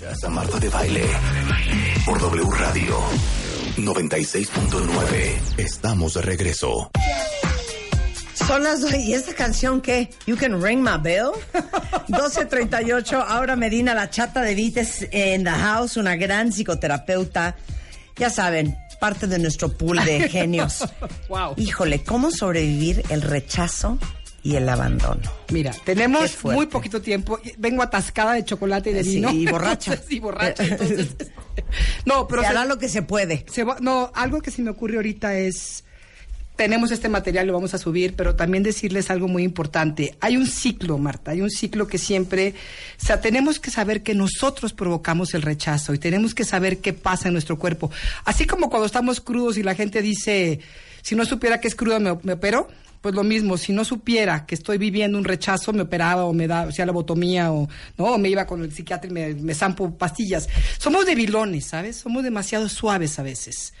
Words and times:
a 0.00 0.28
Marta 0.28 0.58
de 0.60 0.68
Baile 0.68 1.04
por 2.06 2.20
W 2.20 2.44
Radio 2.56 2.96
96.9. 3.76 5.38
Estamos 5.58 6.14
de 6.14 6.22
regreso. 6.22 6.90
Son 8.34 8.62
las 8.62 8.80
do- 8.80 8.94
¿Y 8.96 9.14
esta 9.14 9.34
canción 9.34 9.80
qué? 9.80 10.08
You 10.26 10.36
can 10.36 10.62
ring 10.62 10.80
my 10.82 10.98
bell. 11.02 11.32
12.38. 12.08 13.24
Ahora 13.26 13.56
Medina, 13.56 13.92
la 13.94 14.08
chata 14.08 14.42
de 14.42 14.54
Vites 14.54 15.08
en 15.10 15.42
the 15.44 15.50
house, 15.50 15.96
una 15.96 16.14
gran 16.16 16.52
psicoterapeuta. 16.52 17.56
Ya 18.16 18.30
saben, 18.30 18.76
parte 19.00 19.26
de 19.26 19.38
nuestro 19.40 19.76
pool 19.76 20.04
de 20.04 20.28
genios. 20.30 20.84
Wow. 21.28 21.54
Híjole, 21.56 22.04
¿cómo 22.04 22.30
sobrevivir 22.30 23.02
el 23.08 23.22
rechazo 23.22 23.98
y 24.42 24.54
el 24.56 24.68
abandono? 24.68 25.20
Mira, 25.50 25.74
tenemos 25.84 26.36
muy 26.44 26.66
poquito 26.66 27.00
tiempo. 27.02 27.40
Vengo 27.58 27.82
atascada 27.82 28.34
de 28.34 28.44
chocolate 28.44 28.90
y 28.90 28.94
de 28.94 29.04
Sí, 29.04 29.14
vino. 29.16 29.30
y 29.32 29.46
borracha. 29.46 29.98
Y 30.08 30.20
borracha. 30.20 30.64
entonces, 30.64 31.08
no, 32.06 32.26
pero 32.28 32.42
se 32.42 32.48
se- 32.48 32.54
hará 32.54 32.64
lo 32.64 32.78
que 32.78 32.88
se 32.88 33.02
puede. 33.02 33.44
se 33.50 33.64
va- 33.64 33.78
no, 33.80 34.10
algo 34.14 34.40
que 34.40 34.50
se 34.50 34.62
me 34.62 34.70
ocurre 34.70 34.96
ahorita 34.96 35.36
es 35.38 35.84
tenemos 36.56 36.90
este 36.90 37.08
material, 37.08 37.46
lo 37.46 37.52
vamos 37.52 37.72
a 37.74 37.78
subir, 37.78 38.14
pero 38.16 38.34
también 38.34 38.64
decirles 38.64 39.10
algo 39.12 39.28
muy 39.28 39.44
importante. 39.44 40.16
Hay 40.20 40.36
un 40.36 40.44
ciclo, 40.44 40.98
Marta, 40.98 41.30
hay 41.30 41.40
un 41.40 41.50
ciclo 41.50 41.86
que 41.86 41.98
siempre, 41.98 42.52
o 43.00 43.04
sea, 43.06 43.20
tenemos 43.20 43.60
que 43.60 43.70
saber 43.70 44.02
que 44.02 44.12
nosotros 44.16 44.72
provocamos 44.72 45.34
el 45.34 45.42
rechazo 45.42 45.94
y 45.94 45.98
tenemos 45.98 46.34
que 46.34 46.42
saber 46.44 46.78
qué 46.78 46.92
pasa 46.92 47.28
en 47.28 47.34
nuestro 47.34 47.60
cuerpo. 47.60 47.92
Así 48.24 48.44
como 48.44 48.70
cuando 48.70 48.86
estamos 48.86 49.20
crudos 49.20 49.56
y 49.56 49.62
la 49.62 49.76
gente 49.76 50.02
dice, 50.02 50.58
si 51.00 51.14
no 51.14 51.24
supiera 51.24 51.60
que 51.60 51.68
es 51.68 51.76
crudo, 51.76 52.00
me, 52.00 52.18
me 52.24 52.32
opero. 52.32 52.66
Pues 53.00 53.14
lo 53.14 53.22
mismo, 53.22 53.56
si 53.56 53.72
no 53.72 53.84
supiera 53.84 54.44
que 54.44 54.54
estoy 54.54 54.78
viviendo 54.78 55.18
un 55.18 55.24
rechazo, 55.24 55.72
me 55.72 55.82
operaba 55.82 56.24
o 56.24 56.32
me 56.32 56.46
da, 56.46 56.66
o 56.66 56.72
sea, 56.72 56.86
la 56.86 56.92
botomía 56.92 57.52
o 57.52 57.68
no, 57.96 58.04
o 58.04 58.18
me 58.18 58.28
iba 58.28 58.46
con 58.46 58.62
el 58.62 58.72
psiquiatra 58.72 59.08
y 59.08 59.12
me, 59.12 59.34
me 59.34 59.54
zampo 59.54 59.96
pastillas. 59.96 60.48
Somos 60.78 61.06
debilones, 61.06 61.66
¿sabes? 61.66 61.96
Somos 61.96 62.24
demasiado 62.24 62.68
suaves 62.68 63.18
a 63.18 63.22
veces. 63.22 63.72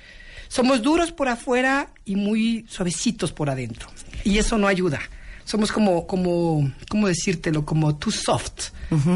Somos 0.48 0.82
duros 0.82 1.12
por 1.12 1.28
afuera 1.28 1.92
y 2.04 2.16
muy 2.16 2.64
suavecitos 2.68 3.32
por 3.32 3.50
adentro. 3.50 3.88
Y 4.24 4.38
eso 4.38 4.56
no 4.56 4.66
ayuda. 4.66 5.00
Somos 5.44 5.72
como, 5.72 6.06
como, 6.06 6.72
¿cómo 6.90 7.08
decírtelo? 7.08 7.64
Como 7.64 7.96
too 7.96 8.10
soft, 8.10 8.70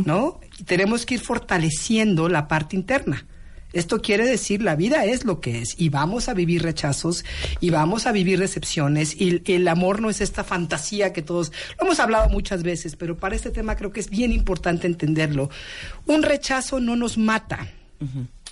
¿no? 0.04 0.40
Y 0.58 0.64
tenemos 0.64 1.04
que 1.04 1.14
ir 1.14 1.20
fortaleciendo 1.20 2.28
la 2.28 2.48
parte 2.48 2.76
interna. 2.76 3.26
Esto 3.72 4.00
quiere 4.00 4.26
decir, 4.26 4.62
la 4.62 4.76
vida 4.76 5.04
es 5.04 5.24
lo 5.24 5.40
que 5.40 5.60
es 5.60 5.74
y 5.78 5.88
vamos 5.88 6.28
a 6.28 6.34
vivir 6.34 6.62
rechazos 6.62 7.24
y 7.60 7.70
vamos 7.70 8.06
a 8.06 8.12
vivir 8.12 8.38
decepciones 8.38 9.18
y 9.20 9.30
el, 9.30 9.42
el 9.46 9.68
amor 9.68 10.00
no 10.00 10.10
es 10.10 10.20
esta 10.20 10.44
fantasía 10.44 11.12
que 11.12 11.22
todos, 11.22 11.52
lo 11.78 11.86
hemos 11.86 12.00
hablado 12.00 12.28
muchas 12.28 12.62
veces, 12.62 12.96
pero 12.96 13.16
para 13.16 13.36
este 13.36 13.50
tema 13.50 13.76
creo 13.76 13.92
que 13.92 14.00
es 14.00 14.10
bien 14.10 14.32
importante 14.32 14.86
entenderlo. 14.86 15.50
Un 16.06 16.22
rechazo 16.22 16.80
no 16.80 16.96
nos 16.96 17.18
mata, 17.18 17.68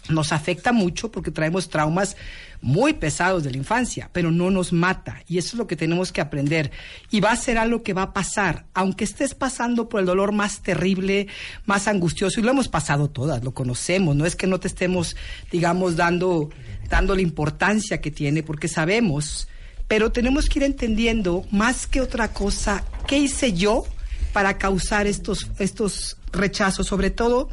nos 0.09 0.33
afecta 0.33 0.73
mucho 0.73 1.11
porque 1.11 1.31
traemos 1.31 1.69
traumas 1.69 2.17
muy 2.63 2.93
pesados 2.93 3.43
de 3.43 3.51
la 3.51 3.57
infancia, 3.57 4.11
pero 4.13 4.31
no 4.31 4.51
nos 4.51 4.73
mata. 4.73 5.23
Y 5.27 5.39
eso 5.39 5.49
es 5.49 5.55
lo 5.55 5.67
que 5.67 5.77
tenemos 5.77 6.13
que 6.13 6.21
aprender. 6.21 6.71
Y 7.11 7.21
va 7.21 7.33
a 7.33 7.37
ser 7.37 7.59
algo 7.59 7.83
que 7.83 7.95
va 7.95 8.03
a 8.03 8.13
pasar, 8.13 8.67
aunque 8.75 9.05
estés 9.05 9.35
pasando 9.35 9.89
por 9.89 10.01
el 10.01 10.07
dolor 10.07 10.33
más 10.33 10.63
terrible, 10.63 11.29
más 11.65 11.89
angustioso, 11.89 12.41
y 12.41 12.43
lo 12.43 12.51
hemos 12.51 12.69
pasado 12.69 13.09
todas, 13.09 13.43
lo 13.45 13.53
conocemos, 13.53 14.17
no 14.17 14.27
es 14.27 14.37
que 14.37 14.47
no 14.47 14.61
te 14.61 14.69
estemos, 14.69 15.17
digamos, 15.51 15.97
dando, 15.97 16.51
dando 16.89 17.15
la 17.15 17.23
importancia 17.23 18.01
que 18.01 18.11
tiene, 18.11 18.43
porque 18.43 18.69
sabemos, 18.69 19.49
pero 19.89 20.13
tenemos 20.13 20.47
que 20.47 20.61
ir 20.61 20.65
entendiendo 20.65 21.45
más 21.51 21.87
que 21.87 22.01
otra 22.01 22.33
cosa, 22.33 22.85
¿qué 23.07 23.19
hice 23.19 23.53
yo 23.55 23.85
para 24.33 24.59
causar 24.59 25.07
estos, 25.07 25.51
estos 25.59 26.17
rechazos? 26.33 26.87
Sobre 26.87 27.11
todo 27.11 27.49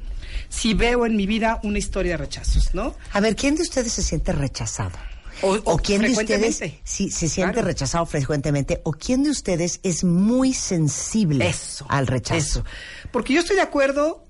si 0.49 0.73
veo 0.73 1.05
en 1.05 1.15
mi 1.15 1.25
vida 1.25 1.59
una 1.63 1.77
historia 1.79 2.13
de 2.13 2.17
rechazos, 2.17 2.73
¿no? 2.73 2.95
A 3.13 3.19
ver, 3.19 3.35
¿quién 3.35 3.55
de 3.55 3.61
ustedes 3.63 3.93
se 3.93 4.03
siente 4.03 4.31
rechazado? 4.31 4.97
O- 5.43 5.59
o 5.65 5.77
quién 5.77 6.01
de 6.01 6.09
ustedes 6.11 6.57
sí, 6.83 7.11
se 7.11 7.29
siente 7.29 7.53
Claro. 7.53 7.67
rechazado 7.67 8.05
frecuentemente? 8.07 8.81
¿O 8.83 8.91
quién 8.93 9.23
de 9.23 9.29
ustedes 9.29 9.79
es 9.83 10.03
muy 10.03 10.51
sensible 10.53 11.47
Eso. 11.47 11.85
al 11.89 12.07
rechazo? 12.07 12.37
Eso. 12.37 12.65
Porque 13.11 13.33
yo 13.33 13.41
estoy 13.41 13.55
de 13.55 13.61
acuerdo 13.61 14.23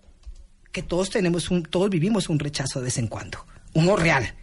que 0.74 0.84
todos 0.84 1.10
tenemos 1.10 1.50
un, 1.50 1.64
todos 1.64 1.90
vivimos 1.90 2.28
un 2.30 2.40
rechazo 2.40 2.80
de 2.80 2.86
vez 2.86 2.98
en 2.98 3.08
cuando, 3.08 3.40
uno 3.74 3.96
real. 3.96 4.34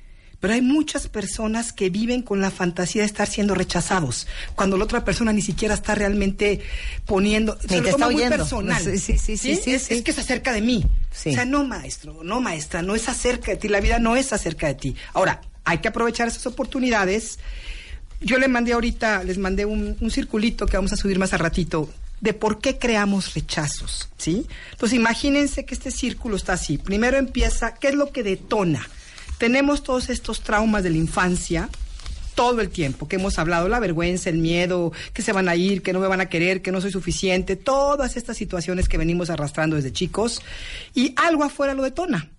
Pero 0.44 0.53
hay 0.53 0.60
muchas 0.60 1.09
personas 1.09 1.72
que 1.72 1.88
viven 1.88 2.21
con 2.21 2.43
la 2.43 2.50
fantasía 2.50 3.00
de 3.00 3.06
estar 3.06 3.27
siendo 3.27 3.55
rechazados, 3.55 4.27
cuando 4.55 4.77
la 4.77 4.84
otra 4.84 5.03
persona 5.03 5.32
ni 5.32 5.41
siquiera 5.41 5.72
está 5.72 5.94
realmente 5.94 6.60
poniendo, 7.06 7.56
Ni 7.62 7.77
se 7.77 7.81
lo 7.81 7.88
está 7.88 8.05
muy 8.05 8.16
oyendo. 8.16 8.37
personal. 8.37 8.84
Sí, 8.84 8.99
sí, 8.99 9.16
sí, 9.16 9.38
sí, 9.38 9.56
sí, 9.56 9.72
es, 9.72 9.84
sí. 9.84 9.94
es 9.94 10.03
que 10.03 10.10
es 10.10 10.19
acerca 10.19 10.53
de 10.53 10.60
mí. 10.60 10.84
Sí. 11.10 11.31
O 11.31 11.32
sea, 11.32 11.47
no 11.47 11.65
maestro, 11.65 12.22
no 12.22 12.43
maestra, 12.43 12.82
no 12.82 12.94
es 12.94 13.09
acerca 13.09 13.53
de 13.53 13.56
ti, 13.56 13.69
la 13.69 13.81
vida 13.81 13.99
no 13.99 14.16
es 14.16 14.34
acerca 14.34 14.66
de 14.66 14.75
ti. 14.75 14.94
Ahora, 15.15 15.41
hay 15.65 15.78
que 15.78 15.88
aprovechar 15.88 16.28
esas 16.28 16.47
oportunidades. 16.47 17.38
Yo 18.21 18.37
le 18.38 18.47
mandé 18.47 18.75
ahorita, 18.75 19.25
les 19.25 19.38
mandé 19.38 19.65
un, 19.65 19.97
un 19.99 20.11
circulito 20.11 20.66
que 20.66 20.76
vamos 20.76 20.93
a 20.93 20.97
subir 20.97 21.19
más 21.19 21.32
a 21.32 21.38
ratito 21.38 21.88
de 22.21 22.34
por 22.34 22.61
qué 22.61 22.78
creamos 22.78 23.32
rechazos, 23.32 24.11
¿sí? 24.19 24.47
Entonces 24.72 24.94
imagínense 24.97 25.65
que 25.65 25.72
este 25.72 25.91
círculo 25.91 26.37
está 26.37 26.53
así. 26.53 26.76
Primero 26.76 27.16
empieza, 27.16 27.76
¿qué 27.76 27.88
es 27.88 27.94
lo 27.94 28.12
que 28.12 28.22
detona? 28.22 28.87
Tenemos 29.38 29.82
todos 29.82 30.10
estos 30.10 30.40
traumas 30.42 30.82
de 30.82 30.90
la 30.90 30.96
infancia, 30.96 31.68
todo 32.34 32.60
el 32.60 32.70
tiempo 32.70 33.08
que 33.08 33.16
hemos 33.16 33.38
hablado, 33.38 33.68
la 33.68 33.80
vergüenza, 33.80 34.30
el 34.30 34.38
miedo, 34.38 34.92
que 35.12 35.22
se 35.22 35.32
van 35.32 35.48
a 35.48 35.56
ir, 35.56 35.82
que 35.82 35.92
no 35.92 36.00
me 36.00 36.08
van 36.08 36.20
a 36.20 36.28
querer, 36.28 36.62
que 36.62 36.72
no 36.72 36.80
soy 36.80 36.90
suficiente, 36.90 37.56
todas 37.56 38.16
estas 38.16 38.36
situaciones 38.36 38.88
que 38.88 38.98
venimos 38.98 39.30
arrastrando 39.30 39.76
desde 39.76 39.92
chicos 39.92 40.42
y 40.94 41.14
algo 41.16 41.44
afuera 41.44 41.74
lo 41.74 41.82
detona. 41.82 42.30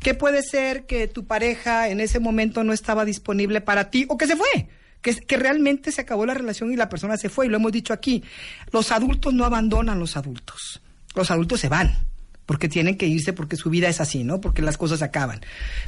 ¿Qué 0.00 0.14
puede 0.14 0.42
ser 0.42 0.86
que 0.86 1.08
tu 1.08 1.26
pareja 1.26 1.88
en 1.88 2.00
ese 2.00 2.20
momento 2.20 2.62
no 2.62 2.72
estaba 2.72 3.04
disponible 3.04 3.60
para 3.60 3.90
ti 3.90 4.04
o 4.08 4.18
que 4.18 4.26
se 4.26 4.36
fue? 4.36 4.68
Que, 5.00 5.14
que 5.14 5.36
realmente 5.36 5.92
se 5.92 6.02
acabó 6.02 6.26
la 6.26 6.34
relación 6.34 6.72
y 6.72 6.76
la 6.76 6.88
persona 6.88 7.16
se 7.16 7.30
fue. 7.30 7.46
Y 7.46 7.48
lo 7.48 7.56
hemos 7.56 7.72
dicho 7.72 7.92
aquí. 7.92 8.22
Los 8.70 8.92
adultos 8.92 9.32
no 9.32 9.44
abandonan 9.44 9.98
los 9.98 10.16
adultos. 10.16 10.82
Los 11.14 11.30
adultos 11.30 11.60
se 11.60 11.68
van. 11.68 11.96
Porque 12.46 12.68
tienen 12.68 12.96
que 12.96 13.06
irse, 13.06 13.32
porque 13.32 13.56
su 13.56 13.70
vida 13.70 13.88
es 13.88 14.00
así, 14.00 14.24
¿no? 14.24 14.40
Porque 14.40 14.62
las 14.62 14.76
cosas 14.76 15.02
acaban. 15.02 15.40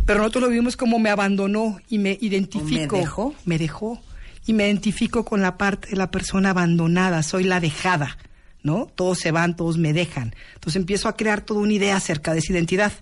Pero 0.05 0.21
nosotros 0.21 0.44
lo 0.44 0.49
vivimos 0.49 0.77
como 0.77 0.99
me 0.99 1.11
abandonó 1.11 1.78
y 1.89 1.99
me 1.99 2.17
identifico. 2.21 2.97
¿Me 2.97 3.03
dejó? 3.03 3.34
Me 3.44 3.59
dejó. 3.59 4.03
Y 4.47 4.53
me 4.53 4.67
identifico 4.67 5.25
con 5.25 5.43
la 5.43 5.59
parte 5.59 5.91
de 5.91 5.97
la 5.97 6.11
persona 6.11 6.50
abandonada. 6.50 7.22
Soy 7.22 7.44
la 7.44 7.61
dejada, 7.61 8.17
¿no? 8.62 8.87
Todos 8.94 9.19
se 9.19 9.33
van, 9.33 9.56
todos 9.56 9.77
me 9.77 9.93
dejan. 9.93 10.34
Entonces 10.55 10.77
empiezo 10.77 11.09
a 11.09 11.17
crear 11.17 11.41
toda 11.41 11.61
una 11.61 11.72
idea 11.72 11.97
acerca 11.97 12.33
de 12.33 12.39
esa 12.39 12.53
identidad 12.53 12.93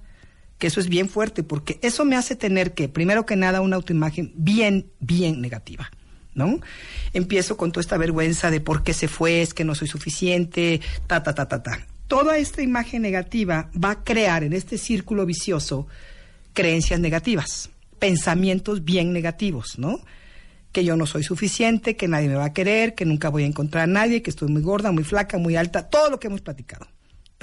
que 0.58 0.68
eso 0.68 0.80
es 0.80 0.88
bien 0.88 1.08
fuerte, 1.08 1.42
porque 1.42 1.78
eso 1.82 2.04
me 2.04 2.16
hace 2.16 2.36
tener 2.36 2.74
que, 2.74 2.88
primero 2.88 3.26
que 3.26 3.36
nada, 3.36 3.60
una 3.60 3.76
autoimagen 3.76 4.32
bien, 4.36 4.86
bien 5.00 5.40
negativa, 5.40 5.90
¿no? 6.34 6.60
Empiezo 7.12 7.56
con 7.56 7.72
toda 7.72 7.82
esta 7.82 7.96
vergüenza 7.96 8.50
de 8.50 8.60
por 8.60 8.82
qué 8.82 8.94
se 8.94 9.08
fue, 9.08 9.42
es 9.42 9.54
que 9.54 9.64
no 9.64 9.74
soy 9.74 9.88
suficiente, 9.88 10.80
ta, 11.06 11.22
ta, 11.22 11.34
ta, 11.34 11.48
ta, 11.48 11.62
ta. 11.62 11.86
Toda 12.08 12.38
esta 12.38 12.62
imagen 12.62 13.02
negativa 13.02 13.70
va 13.72 13.90
a 13.90 14.04
crear 14.04 14.44
en 14.44 14.52
este 14.52 14.78
círculo 14.78 15.26
vicioso 15.26 15.86
creencias 16.52 17.00
negativas, 17.00 17.70
pensamientos 17.98 18.84
bien 18.84 19.12
negativos, 19.12 19.78
¿no? 19.78 20.00
Que 20.72 20.84
yo 20.84 20.96
no 20.96 21.06
soy 21.06 21.22
suficiente, 21.22 21.96
que 21.96 22.08
nadie 22.08 22.28
me 22.28 22.34
va 22.34 22.46
a 22.46 22.52
querer, 22.52 22.94
que 22.94 23.04
nunca 23.04 23.28
voy 23.28 23.44
a 23.44 23.46
encontrar 23.46 23.84
a 23.84 23.86
nadie, 23.86 24.22
que 24.22 24.30
estoy 24.30 24.48
muy 24.48 24.62
gorda, 24.62 24.92
muy 24.92 25.04
flaca, 25.04 25.38
muy 25.38 25.56
alta, 25.56 25.88
todo 25.88 26.10
lo 26.10 26.20
que 26.20 26.26
hemos 26.28 26.40
platicado 26.40 26.86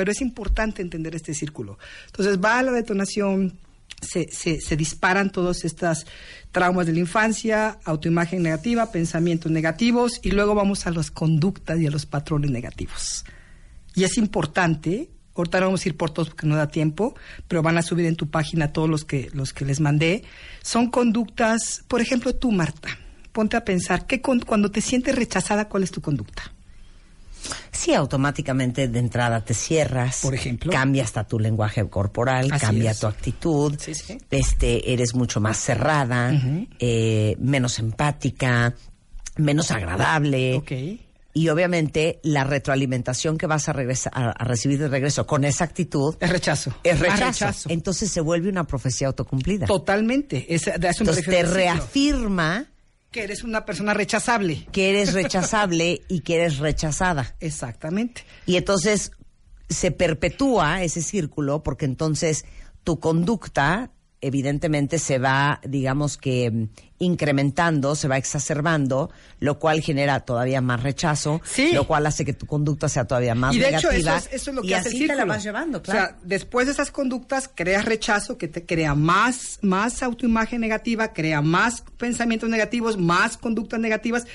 pero 0.02 0.12
es 0.12 0.22
importante 0.22 0.82
entender 0.82 1.16
este 1.16 1.34
círculo. 1.34 1.78
Entonces 2.08 2.40
va 2.40 2.58
a 2.58 2.64
la 2.64 2.72
detonación, 2.72 3.60
se, 4.02 4.28
se, 4.32 4.60
se 4.60 4.76
disparan 4.76 5.32
todos 5.32 5.64
estos 5.64 6.08
traumas 6.52 6.88
de 6.88 6.94
la 6.94 7.00
infancia, 7.00 7.78
autoimagen 7.84 8.42
negativa, 8.42 8.92
pensamientos 8.92 9.52
negativos 9.52 10.20
y 10.24 10.32
luego 10.32 10.56
vamos 10.56 10.88
a 10.88 10.92
las 10.92 11.12
conductas 11.12 11.80
y 11.80 11.86
a 11.86 11.92
los 11.92 12.08
patrones 12.08 12.50
negativos. 12.50 13.26
Y 13.96 14.04
es 14.04 14.18
importante, 14.18 15.10
ahorita 15.36 15.60
no 15.60 15.68
vamos 15.68 15.86
a 15.86 15.90
ir 15.90 15.98
por 15.98 16.12
todos 16.12 16.30
porque 16.30 16.48
no 16.48 16.56
da 16.56 16.68
tiempo, 16.68 17.16
pero 17.48 17.62
van 17.62 17.78
a 17.78 17.82
subir 17.82 18.06
en 18.06 18.16
tu 18.16 18.30
página 18.30 18.72
todos 18.74 18.90
los 18.90 19.06
que, 19.06 19.30
los 19.34 19.54
que 19.54 19.66
les 19.66 19.80
mandé. 19.80 20.24
Son 20.62 20.90
conductas, 20.90 21.84
por 21.88 22.02
ejemplo, 22.02 22.36
tú, 22.36 22.52
Marta, 22.52 22.90
ponte 23.32 23.58
a 23.58 23.66
pensar, 23.66 24.06
¿qué 24.08 24.22
con- 24.22 24.40
cuando 24.42 24.72
te 24.72 24.82
sientes 24.82 25.16
rechazada, 25.16 25.68
¿cuál 25.70 25.84
es 25.84 25.92
tu 25.92 26.02
conducta? 26.02 26.44
Sí, 27.72 27.94
automáticamente 27.96 28.88
de 28.88 29.00
entrada 29.00 29.44
te 29.44 29.54
cierras. 29.56 30.20
Por 30.22 30.36
ejemplo. 30.36 30.72
Cambia 30.72 31.04
hasta 31.04 31.24
tu 31.26 31.40
lenguaje 31.40 31.88
corporal, 31.90 32.48
Así 32.52 32.64
cambia 32.66 32.92
es. 32.92 33.00
tu 33.00 33.08
actitud. 33.08 33.76
Sí, 33.80 33.96
sí. 33.96 34.20
Este, 34.30 34.94
eres 34.94 35.16
mucho 35.16 35.42
más 35.42 35.58
cerrada, 35.58 36.32
eh, 36.80 37.36
menos 37.40 37.80
empática, 37.80 38.76
menos 39.38 39.72
agradable. 39.72 40.56
Ok. 40.58 40.72
Y 41.34 41.48
obviamente 41.50 42.20
la 42.24 42.44
retroalimentación 42.44 43.38
que 43.38 43.48
vas 43.48 43.70
a, 43.70 43.74
regresar, 43.74 44.12
a, 44.16 44.32
a 44.32 44.44
recibir 44.44 44.80
de 44.80 44.88
regreso 44.90 45.26
con 45.26 45.46
esa 45.46 45.64
actitud 45.64 46.16
Es 46.20 46.30
rechazo. 46.30 46.74
es 46.84 47.00
rechazo. 47.00 47.70
Entonces 47.70 48.12
se 48.12 48.20
vuelve 48.22 48.50
una 48.50 48.66
profecía 48.66 49.08
autocumplida. 49.08 49.66
Totalmente. 49.66 50.54
Es, 50.54 50.68
Entonces 50.68 51.26
refiero 51.26 51.50
te 51.50 51.54
reafirma 51.56 52.66
Que 53.12 53.24
eres 53.24 53.44
una 53.44 53.66
persona 53.66 53.94
rechazable. 53.94 54.68
que 54.72 54.90
eres 54.90 55.14
rechazable 55.14 56.02
y 56.10 56.20
que 56.22 56.36
eres 56.36 56.58
rechazada. 56.60 57.36
Exactamente. 57.40 58.24
Y 58.46 58.58
entonces 58.58 59.12
se 59.70 59.92
perpetúa 59.92 60.84
ese 60.84 61.02
círculo 61.02 61.64
porque 61.64 61.86
entonces 61.86 62.44
tu 62.84 63.00
conducta 63.00 63.90
evidentemente 64.22 65.00
se 65.00 65.18
va, 65.20 65.60
digamos 65.64 66.18
que 66.18 66.68
incrementando, 67.00 67.96
se 67.96 68.08
va 68.08 68.18
exacerbando, 68.18 69.10
lo 69.40 69.58
cual 69.60 69.82
genera 69.82 70.20
todavía 70.22 70.62
más 70.62 70.84
rechazo, 70.84 71.42
Sí. 71.44 71.72
lo 71.74 71.88
cual 71.88 72.06
hace 72.06 72.24
que 72.24 72.34
tu 72.34 72.46
conducta 72.46 72.88
sea 72.90 73.06
todavía 73.06 73.34
más 73.36 73.56
y 73.56 73.60
de 73.60 73.70
hecho 73.70 73.88
negativa. 73.90 74.18
eso 74.18 74.28
es, 74.30 74.34
eso 74.42 74.50
es 74.52 74.56
lo 74.56 74.62
que 74.62 74.68
y 74.70 74.74
hace 74.74 74.90
así 74.90 75.02
el 75.04 75.08
te 75.10 75.16
la 75.16 75.26
vas 75.26 75.44
llevando, 75.44 75.80
O 75.80 75.82
claro. 75.82 76.00
sea, 76.00 76.18
después 76.24 76.68
de 76.68 76.74
esas 76.74 76.92
conductas 76.92 77.50
creas 77.54 77.86
rechazo 77.86 78.38
que 78.38 78.48
te 78.48 78.66
crea 78.66 78.94
más 78.96 79.58
más 79.62 80.04
autoimagen 80.04 80.62
negativa, 80.62 81.12
crea 81.14 81.42
más 81.42 81.84
pensamientos 81.98 82.50
negativos, 82.50 82.98
más 82.98 83.38
conductas 83.38 83.80
negativas 83.80 84.26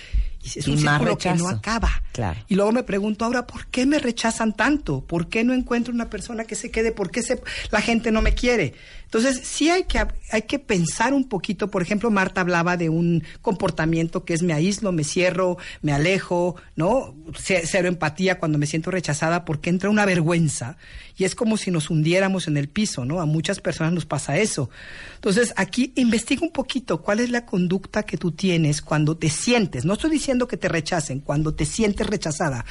es 0.54 0.66
un 0.68 0.78
círculo 0.78 1.18
que 1.18 1.28
no 1.34 1.48
acaba. 1.58 2.02
Claro. 2.12 2.40
Y 2.48 2.54
luego 2.54 2.72
me 2.72 2.82
pregunto 2.82 3.24
ahora, 3.24 3.46
¿por 3.46 3.66
qué 3.66 3.84
me 3.86 3.98
rechazan 3.98 4.54
tanto? 4.54 5.02
¿Por 5.02 5.28
qué 5.28 5.44
no 5.44 5.52
encuentro 5.54 5.92
una 5.92 6.08
persona 6.10 6.44
que 6.44 6.54
se 6.54 6.70
quede? 6.70 6.92
¿Por 6.92 7.10
qué 7.10 7.22
se- 7.22 7.42
la 7.70 7.80
gente 7.80 8.10
no 8.12 8.22
me 8.22 8.34
quiere? 8.34 8.74
Entonces, 9.04 9.40
sí 9.44 9.70
hay 9.70 9.84
que, 9.84 10.04
hay 10.32 10.42
que 10.42 10.58
pensar 10.58 11.14
un 11.14 11.28
poquito. 11.28 11.70
Por 11.70 11.80
ejemplo, 11.80 12.10
Marta 12.10 12.40
hablaba 12.40 12.76
de 12.76 12.88
un 12.88 13.22
comportamiento 13.40 14.24
que 14.24 14.34
es 14.34 14.42
me 14.42 14.52
aíslo, 14.52 14.92
me 14.92 15.04
cierro, 15.04 15.56
me 15.80 15.92
alejo, 15.92 16.56
¿no? 16.74 17.14
Ce- 17.38 17.62
Cero 17.66 17.88
empatía 17.88 18.38
cuando 18.38 18.58
me 18.58 18.66
siento 18.66 18.90
rechazada 18.90 19.44
porque 19.44 19.70
entra 19.70 19.88
una 19.90 20.04
vergüenza 20.04 20.76
y 21.16 21.24
es 21.24 21.34
como 21.34 21.56
si 21.56 21.70
nos 21.70 21.88
hundiéramos 21.88 22.46
en 22.48 22.56
el 22.58 22.68
piso, 22.68 23.04
¿no? 23.04 23.20
A 23.20 23.26
muchas 23.26 23.60
personas 23.60 23.92
nos 23.94 24.04
pasa 24.06 24.36
eso. 24.38 24.68
Entonces, 25.14 25.54
aquí 25.56 25.92
investiga 25.96 26.42
un 26.42 26.52
poquito 26.52 27.00
cuál 27.00 27.20
es 27.20 27.30
la 27.30 27.46
conducta 27.46 28.02
que 28.02 28.18
tú 28.18 28.32
tienes 28.32 28.82
cuando 28.82 29.16
te 29.16 29.30
sientes. 29.30 29.84
No 29.86 29.94
estoy 29.94 30.10
diciendo 30.10 30.35
que 30.46 30.58
te 30.58 30.68
rechacen, 30.68 31.20
cuando 31.20 31.54
te 31.54 31.64
sientes 31.64 32.06
rechazada. 32.06 32.66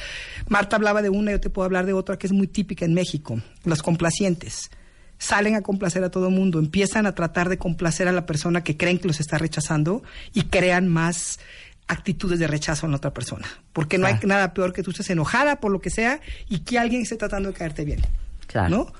Marta 0.48 0.76
hablaba 0.76 1.02
de 1.02 1.10
una, 1.10 1.32
yo 1.32 1.40
te 1.40 1.50
puedo 1.50 1.66
hablar 1.66 1.84
de 1.86 1.92
otra 1.92 2.16
que 2.18 2.28
es 2.28 2.32
muy 2.32 2.46
típica 2.46 2.84
en 2.84 2.94
México, 2.94 3.40
las 3.64 3.82
complacientes. 3.82 4.70
Salen 5.18 5.54
a 5.56 5.62
complacer 5.62 6.04
a 6.04 6.10
todo 6.10 6.30
mundo, 6.30 6.58
empiezan 6.60 7.06
a 7.06 7.14
tratar 7.14 7.48
de 7.48 7.58
complacer 7.58 8.06
a 8.06 8.12
la 8.12 8.24
persona 8.26 8.62
que 8.62 8.76
creen 8.76 8.98
que 8.98 9.08
los 9.08 9.18
está 9.18 9.38
rechazando 9.38 10.02
y 10.32 10.42
crean 10.44 10.86
más 10.88 11.40
actitudes 11.88 12.38
de 12.38 12.46
rechazo 12.46 12.86
en 12.86 12.92
la 12.92 12.98
otra 12.98 13.12
persona. 13.14 13.46
Porque 13.72 13.96
no 13.98 14.06
hay 14.06 14.14
Claro. 14.14 14.28
nada 14.28 14.54
peor 14.54 14.72
que 14.72 14.82
tú 14.82 14.90
estés 14.90 15.08
enojada 15.10 15.60
por 15.60 15.70
lo 15.72 15.80
que 15.80 15.90
sea 15.90 16.20
y 16.48 16.60
que 16.60 16.78
alguien 16.78 17.02
esté 17.02 17.16
tratando 17.16 17.48
de 17.50 17.54
caerte 17.54 17.84
bien. 17.84 18.00
Claro. 18.46 18.68
¿No? 18.68 18.92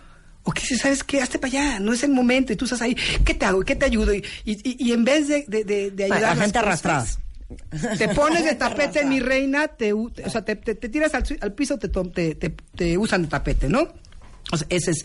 O 0.44 0.52
que 0.52 0.60
si 0.62 0.76
sabes 0.76 1.02
qué, 1.02 1.20
hazte 1.20 1.40
para 1.40 1.48
allá, 1.52 1.80
no 1.80 1.92
es 1.92 2.04
el 2.04 2.12
momento 2.12 2.52
y 2.52 2.56
tú 2.56 2.66
estás 2.66 2.80
ahí, 2.80 2.94
¿qué 3.24 3.34
te 3.34 3.44
hago? 3.44 3.62
¿Qué 3.64 3.74
te 3.74 3.84
ayudo? 3.84 4.14
Y, 4.14 4.24
y- 4.44 4.76
y 4.78 4.92
en 4.92 5.04
vez 5.04 5.26
de, 5.26 5.44
de, 5.48 5.64
de, 5.64 5.90
de 5.90 6.06
Bueno, 6.06 6.14
ayudar 6.14 6.36
la 6.36 6.42
gente 6.44 6.58
arrastrada. 6.60 7.06
Te 7.98 8.08
pones 8.14 8.44
de 8.44 8.54
tapete, 8.54 9.04
mi 9.04 9.20
reina, 9.20 9.68
te, 9.68 9.92
o 9.92 10.10
sea, 10.30 10.44
te, 10.44 10.56
te- 10.56 10.74
te 10.74 10.88
tiras 10.88 11.14
al, 11.14 11.24
al 11.40 11.52
piso, 11.52 11.78
te, 11.78 11.88
te, 11.88 12.98
usan 12.98 13.22
de 13.22 13.28
tapete, 13.28 13.68
¿no? 13.68 13.88
O 14.52 14.56
sea, 14.56 14.66
ese 14.70 14.92
es. 14.92 15.04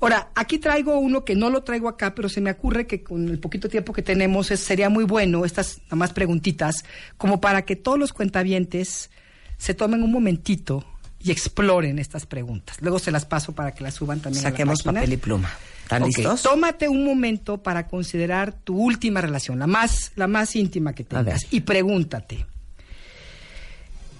Ahora, 0.00 0.30
aquí 0.34 0.58
traigo 0.58 0.98
uno 0.98 1.24
que 1.24 1.34
no 1.36 1.48
lo 1.50 1.62
traigo 1.62 1.88
acá, 1.88 2.14
pero 2.14 2.28
se 2.28 2.40
me 2.40 2.50
ocurre 2.50 2.86
que 2.86 3.02
con 3.02 3.28
el 3.28 3.38
poquito 3.38 3.68
tiempo 3.68 3.92
que 3.92 4.02
tenemos 4.02 4.50
es- 4.50 4.60
sería 4.60 4.88
muy 4.88 5.04
bueno, 5.04 5.44
estas 5.44 5.78
nada 5.84 5.96
más 5.96 6.12
preguntitas, 6.12 6.84
como 7.16 7.40
para 7.40 7.62
que 7.64 7.76
todos 7.76 7.98
los 7.98 8.12
cuentavientes 8.12 9.10
se 9.58 9.74
tomen 9.74 10.02
un 10.02 10.10
momentito 10.12 10.84
y 11.20 11.30
exploren 11.32 11.98
estas 11.98 12.24
preguntas. 12.26 12.78
Luego 12.80 12.98
se 12.98 13.10
las 13.12 13.26
paso 13.26 13.52
para 13.52 13.72
que 13.74 13.82
las 13.84 13.94
suban 13.94 14.20
también 14.20 14.42
Saquemos 14.42 14.80
a 14.86 14.92
la 14.92 15.00
papel 15.00 15.12
y 15.12 15.16
pluma. 15.18 15.50
¿Están 15.90 16.04
listos? 16.04 16.42
Tómate 16.42 16.88
un 16.88 17.04
momento 17.04 17.60
para 17.60 17.88
considerar 17.88 18.52
tu 18.52 18.78
última 18.78 19.20
relación, 19.20 19.58
la 19.58 19.66
más, 19.66 20.12
la 20.14 20.28
más 20.28 20.54
íntima 20.54 20.92
que 20.92 21.02
tengas, 21.02 21.48
y 21.50 21.62
pregúntate, 21.62 22.46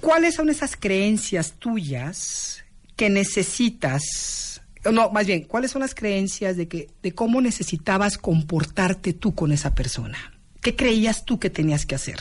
¿cuáles 0.00 0.34
son 0.34 0.50
esas 0.50 0.74
creencias 0.74 1.52
tuyas 1.60 2.64
que 2.96 3.08
necesitas? 3.08 4.62
No, 4.90 5.10
más 5.10 5.28
bien, 5.28 5.44
¿cuáles 5.44 5.70
son 5.70 5.82
las 5.82 5.94
creencias 5.94 6.56
de 6.56 6.66
que, 6.66 6.88
de 7.04 7.12
cómo 7.12 7.40
necesitabas 7.40 8.18
comportarte 8.18 9.12
tú 9.12 9.36
con 9.36 9.52
esa 9.52 9.72
persona? 9.72 10.18
¿Qué 10.60 10.74
creías 10.74 11.24
tú 11.24 11.38
que 11.38 11.50
tenías 11.50 11.86
que 11.86 11.94
hacer? 11.94 12.18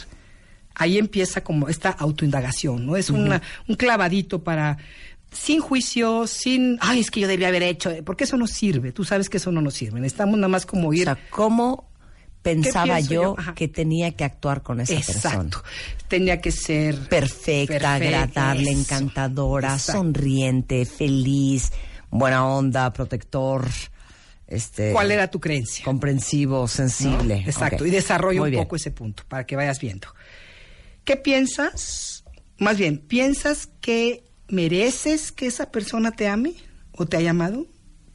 Ahí 0.75 0.99
empieza 0.99 1.43
como 1.43 1.69
esta 1.69 1.89
autoindagación, 1.89 2.85
¿no? 2.85 2.95
Es 2.95 3.09
una, 3.09 3.41
un 3.67 3.75
clavadito 3.75 4.43
para, 4.43 4.77
sin 5.31 5.59
juicio, 5.61 6.25
sin, 6.27 6.77
ay, 6.81 6.99
es 7.01 7.11
que 7.11 7.19
yo 7.19 7.27
debía 7.27 7.49
haber 7.49 7.63
hecho, 7.63 7.91
porque 8.03 8.23
eso 8.23 8.37
no 8.37 8.47
sirve, 8.47 8.91
tú 8.91 9.03
sabes 9.03 9.29
que 9.29 9.37
eso 9.37 9.51
no 9.51 9.61
nos 9.61 9.73
sirve, 9.75 9.99
necesitamos 9.99 10.37
nada 10.37 10.47
más 10.47 10.65
como 10.65 10.89
O 10.89 10.93
ir... 10.93 11.03
sea, 11.05 11.17
¿cómo 11.29 11.89
pensaba 12.41 12.99
yo, 12.99 13.35
que 13.55 13.67
tenía 13.67 14.11
que 14.11 14.23
actuar 14.23 14.63
con 14.63 14.79
esa 14.81 14.95
persona? 14.95 15.17
Exacto. 15.35 15.63
Tenía 16.07 16.41
que 16.41 16.51
ser 16.51 16.95
Perfecta, 17.09 17.95
agradable, 17.95 18.71
eso. 18.71 18.79
encantadora, 18.81 19.73
Exacto. 19.73 20.01
sonriente, 20.01 20.85
feliz, 20.85 21.71
buena 22.09 22.47
onda, 22.47 22.91
protector, 22.91 23.67
este 24.47 24.93
¿Cuál 24.93 25.11
era 25.11 25.29
tu 25.29 25.39
creencia? 25.39 25.85
comprensivo, 25.85 26.61
¿no? 26.61 26.67
sensible. 26.67 27.43
Exacto. 27.45 27.85
Y 27.85 27.91
desarrolla 27.91 28.39
Muy 28.39 28.47
un 28.47 28.51
bien. 28.51 28.63
poco 28.63 28.77
ese 28.77 28.89
punto 28.89 29.23
para 29.27 29.45
que 29.45 29.55
vayas 29.55 29.79
viendo. 29.79 30.07
¿Qué 31.03 31.17
piensas? 31.17 32.23
Más 32.57 32.77
bien, 32.77 32.97
¿piensas 32.97 33.69
que 33.79 34.23
mereces 34.49 35.31
que 35.31 35.47
esa 35.47 35.71
persona 35.71 36.11
te 36.11 36.27
ame 36.27 36.53
o 36.93 37.05
te 37.05 37.17
haya 37.17 37.31
amado? 37.31 37.65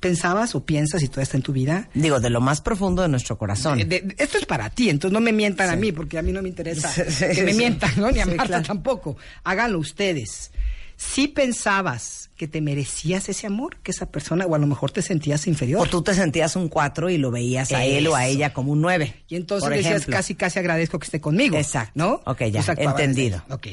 ¿Pensabas 0.01 0.55
o 0.55 0.67
piensas 0.67 1.03
y 1.03 1.09
todo 1.09 1.23
está 1.23 1.39
en 1.39 1.43
tu 1.43 1.53
vida? 1.55 1.89
Digo, 1.95 2.21
de 2.21 2.29
lo 2.29 2.43
más 2.43 2.61
profundo 2.61 3.01
de 3.01 3.09
nuestro 3.09 3.39
corazón. 3.39 3.79
De- 3.79 3.85
de- 3.87 4.15
esto 4.19 4.37
es 4.37 4.45
para 4.45 4.69
ti, 4.69 4.91
entonces 4.91 5.15
no 5.15 5.21
me 5.21 5.33
mientan 5.33 5.71
a 5.71 5.77
mí, 5.77 5.93
porque 5.93 6.19
a 6.19 6.23
mí 6.23 6.31
no 6.31 6.43
me 6.43 6.51
interesa 6.51 6.91
Sí, 6.93 7.03
sí, 7.09 7.25
que 7.35 7.43
me 7.43 7.55
mientan, 7.55 7.91
¿no? 7.97 8.11
Ni 8.11 8.21
a 8.21 8.27
Marta 8.27 8.45
claro. 8.45 8.65
tampoco. 8.67 9.17
Háganlo 9.45 9.79
ustedes. 9.79 10.51
Si 10.97 11.27
pensabas 11.27 12.29
que 12.37 12.47
te 12.49 12.61
merecías 12.61 13.29
ese 13.31 13.47
amor, 13.47 13.79
que 13.83 13.93
esa 13.93 14.07
persona, 14.07 14.45
o 14.45 14.55
a 14.55 14.59
lo 14.59 14.67
mejor 14.67 14.91
te 14.91 15.01
sentías 15.03 15.47
inferior. 15.47 15.81
O 15.81 15.87
tú 15.91 16.03
te 16.03 16.13
sentías 16.15 16.55
un 16.57 16.69
cuatro 16.69 17.09
y 17.09 17.17
lo 17.17 17.31
veías 17.31 17.73
a 17.73 17.85
él 17.85 18.07
o 18.09 18.15
a 18.15 18.27
ella 18.27 18.53
como 18.53 18.73
un 18.73 18.81
nueve. 18.83 19.23
Y 19.29 19.37
entonces 19.37 19.71
decías, 19.71 20.05
casi, 20.07 20.35
casi 20.35 20.59
agradezco 20.59 20.99
que 20.99 21.05
esté 21.07 21.21
conmigo. 21.21 21.57
Exacto. 21.57 21.93
¿No? 21.95 22.21
Ok, 22.27 22.41
ya, 22.51 22.63
desde 22.63 22.83
entendido. 22.85 23.43
Ok. 23.49 23.69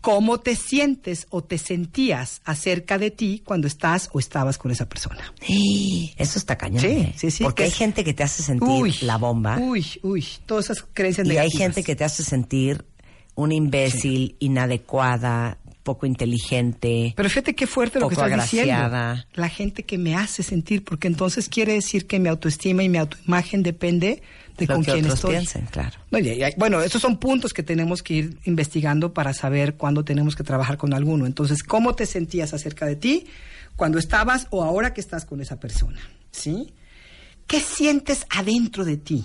¿Cómo 0.00 0.40
te 0.40 0.56
sientes 0.56 1.26
o 1.30 1.42
te 1.44 1.58
sentías 1.58 2.40
acerca 2.44 2.96
de 2.96 3.10
ti 3.10 3.42
cuando 3.44 3.66
estás 3.66 4.08
o 4.12 4.18
estabas 4.18 4.56
con 4.56 4.70
esa 4.70 4.88
persona? 4.88 5.34
Eso 6.16 6.38
está 6.38 6.56
cañón. 6.56 6.80
Sí, 6.80 6.86
¿eh? 6.88 7.14
sí, 7.16 7.30
sí, 7.30 7.44
Porque 7.44 7.56
que 7.56 7.62
hay 7.64 7.68
es- 7.70 7.76
gente 7.76 8.02
que 8.04 8.14
te 8.14 8.22
hace 8.22 8.42
sentir 8.42 8.68
Uy, 8.70 8.94
la 9.02 9.18
bomba. 9.18 9.58
Uy, 9.58 9.86
uy, 10.02 10.24
todas 10.46 10.66
esas 10.70 10.86
creencias 10.94 11.26
Y 11.26 11.30
hay 11.30 11.36
negativas. 11.36 11.62
gente 11.62 11.82
que 11.84 11.96
te 11.96 12.04
hace 12.04 12.22
sentir 12.24 12.84
un 13.34 13.52
imbécil, 13.52 14.36
inadecuada, 14.40 15.58
poco 15.82 16.06
inteligente. 16.06 17.14
Pero 17.16 17.28
fíjate 17.28 17.54
qué 17.54 17.66
fuerte 17.66 18.00
lo 18.00 18.08
que 18.08 18.14
estás 18.14 18.50
diciendo. 18.50 19.22
La 19.34 19.48
gente 19.48 19.82
que 19.84 19.98
me 19.98 20.14
hace 20.14 20.42
sentir, 20.42 20.84
porque 20.84 21.08
entonces 21.08 21.48
quiere 21.48 21.74
decir 21.74 22.06
que 22.06 22.18
mi 22.18 22.28
autoestima 22.28 22.82
y 22.82 22.88
mi 22.88 22.98
autoimagen 22.98 23.62
depende 23.62 24.22
de 24.58 24.66
Lo 24.66 24.74
con 24.74 24.84
que 24.84 24.92
quién 24.92 25.04
otros 25.04 25.18
estoy. 25.18 25.30
piensen, 25.32 25.66
claro. 25.70 25.98
Bueno, 26.56 26.80
esos 26.82 27.00
son 27.00 27.18
puntos 27.18 27.52
que 27.52 27.62
tenemos 27.62 28.02
que 28.02 28.14
ir 28.14 28.38
investigando 28.44 29.14
para 29.14 29.32
saber 29.32 29.74
cuándo 29.76 30.04
tenemos 30.04 30.36
que 30.36 30.44
trabajar 30.44 30.76
con 30.76 30.92
alguno. 30.92 31.26
Entonces, 31.26 31.62
¿cómo 31.62 31.94
te 31.94 32.06
sentías 32.06 32.52
acerca 32.52 32.86
de 32.86 32.96
ti 32.96 33.26
cuando 33.76 33.98
estabas 33.98 34.46
o 34.50 34.62
ahora 34.62 34.92
que 34.92 35.00
estás 35.00 35.24
con 35.24 35.40
esa 35.40 35.58
persona? 35.58 36.00
¿Sí? 36.30 36.72
¿Qué 37.46 37.60
sientes 37.60 38.26
adentro 38.30 38.84
de 38.84 38.96
ti 38.96 39.24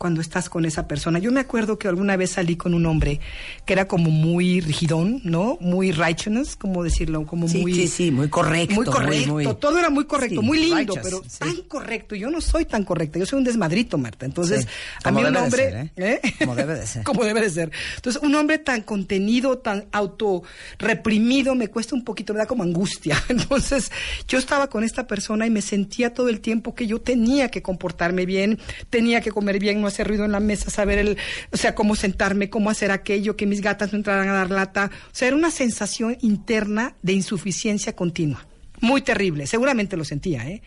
cuando 0.00 0.22
estás 0.22 0.48
con 0.48 0.64
esa 0.64 0.88
persona? 0.88 1.18
Yo 1.18 1.30
me 1.30 1.40
acuerdo 1.40 1.78
que 1.78 1.86
alguna 1.86 2.16
vez 2.16 2.30
salí 2.30 2.56
con 2.56 2.72
un 2.72 2.86
hombre 2.86 3.20
que 3.66 3.74
era 3.74 3.86
como 3.86 4.10
muy 4.10 4.62
rigidón, 4.62 5.20
¿no? 5.24 5.58
Muy 5.60 5.92
righteous, 5.92 6.56
como 6.56 6.82
decirlo, 6.82 7.26
como 7.26 7.46
Sí, 7.48 7.58
muy 7.60 7.74
sí, 7.74 7.86
sí, 7.86 8.10
muy 8.10 8.30
correcto, 8.30 8.74
Muy 8.76 8.86
correcto, 8.86 9.32
muy- 9.34 9.44
todo 9.56 9.78
era 9.78 9.90
muy 9.90 10.06
correcto, 10.06 10.40
Sí, 10.40 10.46
muy 10.46 10.58
lindo, 10.58 10.94
pero 11.02 11.22
sí. 11.28 11.38
tan 11.40 11.54
correcto. 11.68 12.14
Yo 12.14 12.30
no 12.30 12.40
soy 12.40 12.64
tan 12.64 12.82
correcta, 12.84 13.18
yo 13.18 13.26
soy 13.26 13.40
un 13.40 13.44
desmadrito, 13.44 13.98
Marta. 13.98 14.24
Entonces, 14.24 14.66
a 15.04 15.10
mí 15.10 15.18
un 15.18 15.24
debe 15.24 15.38
de 15.38 15.44
hombre, 15.44 15.70
ser, 15.70 15.90
¿eh? 15.96 16.20
Como 16.38 16.54
debe 16.56 16.74
de 16.76 16.86
ser. 16.86 17.02
como 17.04 17.22
debe 17.24 17.42
de 17.42 17.50
ser. 17.50 17.70
Entonces, 17.96 18.22
un 18.22 18.34
hombre 18.36 18.56
tan 18.56 18.80
contenido, 18.80 19.58
tan 19.58 19.84
auto 19.92 20.42
reprimido, 20.78 21.54
me 21.54 21.68
cuesta 21.68 21.94
un 21.94 22.04
poquito, 22.04 22.32
me 22.32 22.38
da 22.38 22.46
como 22.46 22.62
angustia. 22.62 23.22
Entonces, 23.28 23.92
yo 24.26 24.38
estaba 24.38 24.68
con 24.68 24.82
esta 24.82 25.06
persona 25.06 25.46
y 25.46 25.50
me 25.50 25.60
sentía 25.60 26.14
todo 26.14 26.30
el 26.30 26.40
tiempo 26.40 26.74
que 26.74 26.86
yo 26.86 27.02
tenía 27.02 27.50
que 27.50 27.60
comportarme 27.60 28.24
bien, 28.24 28.58
tenía 28.88 29.20
que 29.20 29.30
comer 29.30 29.58
bien, 29.58 29.80
no 29.82 29.89
hacer 29.90 30.08
ruido 30.08 30.24
en 30.24 30.32
la 30.32 30.40
mesa, 30.40 30.70
saber 30.70 30.98
el, 30.98 31.18
o 31.52 31.56
sea, 31.56 31.74
cómo 31.74 31.94
sentarme, 31.94 32.48
cómo 32.50 32.70
hacer 32.70 32.90
aquello, 32.90 33.36
que 33.36 33.46
mis 33.46 33.60
gatas 33.60 33.92
no 33.92 33.98
entraran 33.98 34.28
a 34.28 34.32
dar 34.32 34.50
lata. 34.50 34.90
O 35.06 35.14
sea, 35.14 35.28
era 35.28 35.36
una 35.36 35.50
sensación 35.50 36.16
interna 36.22 36.94
de 37.02 37.12
insuficiencia 37.12 37.94
continua. 37.94 38.46
Muy 38.80 39.02
terrible. 39.02 39.46
Seguramente 39.46 39.96
lo 39.96 40.04
sentía, 40.04 40.48
¿eh? 40.48 40.62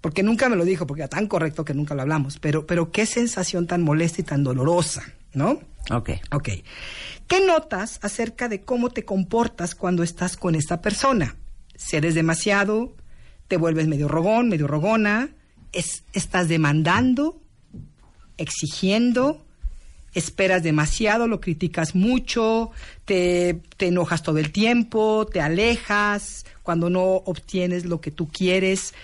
Porque 0.00 0.24
nunca 0.24 0.48
me 0.48 0.56
lo 0.56 0.64
dijo, 0.64 0.84
porque 0.86 1.02
era 1.02 1.08
tan 1.08 1.28
correcto 1.28 1.64
que 1.64 1.74
nunca 1.74 1.94
lo 1.94 2.02
hablamos. 2.02 2.38
Pero, 2.40 2.66
pero 2.66 2.90
qué 2.90 3.06
sensación 3.06 3.68
tan 3.68 3.82
molesta 3.82 4.20
y 4.20 4.24
tan 4.24 4.42
dolorosa, 4.42 5.04
¿no? 5.32 5.60
Ok. 5.92 6.10
Ok. 6.32 6.48
¿Qué 7.28 7.46
notas 7.46 8.00
acerca 8.02 8.48
de 8.48 8.62
cómo 8.62 8.90
te 8.90 9.04
comportas 9.04 9.74
cuando 9.76 10.02
estás 10.02 10.36
con 10.36 10.56
esta 10.56 10.80
persona? 10.80 11.36
¿Cedes 11.76 12.14
demasiado? 12.16 12.96
¿Te 13.48 13.56
vuelves 13.56 13.86
medio 13.86 14.08
rogón, 14.08 14.48
medio 14.48 14.66
rogona? 14.66 15.28
Es- 15.72 16.02
¿Estás 16.12 16.48
demandando? 16.48 17.40
¿Exigiendo? 18.42 19.40
¿Esperas 20.14 20.62
demasiado? 20.62 21.28
¿Lo 21.28 21.40
criticas 21.40 21.94
mucho? 21.94 22.70
Te, 23.04 23.60
¿Te 23.76 23.86
enojas 23.86 24.22
todo 24.22 24.38
el 24.38 24.50
tiempo? 24.50 25.26
¿Te 25.32 25.40
alejas 25.40 26.44
cuando 26.62 26.90
no 26.90 27.02
obtienes 27.02 27.84
lo 27.84 28.00
que 28.00 28.10
tú 28.10 28.28
quieres? 28.28 28.94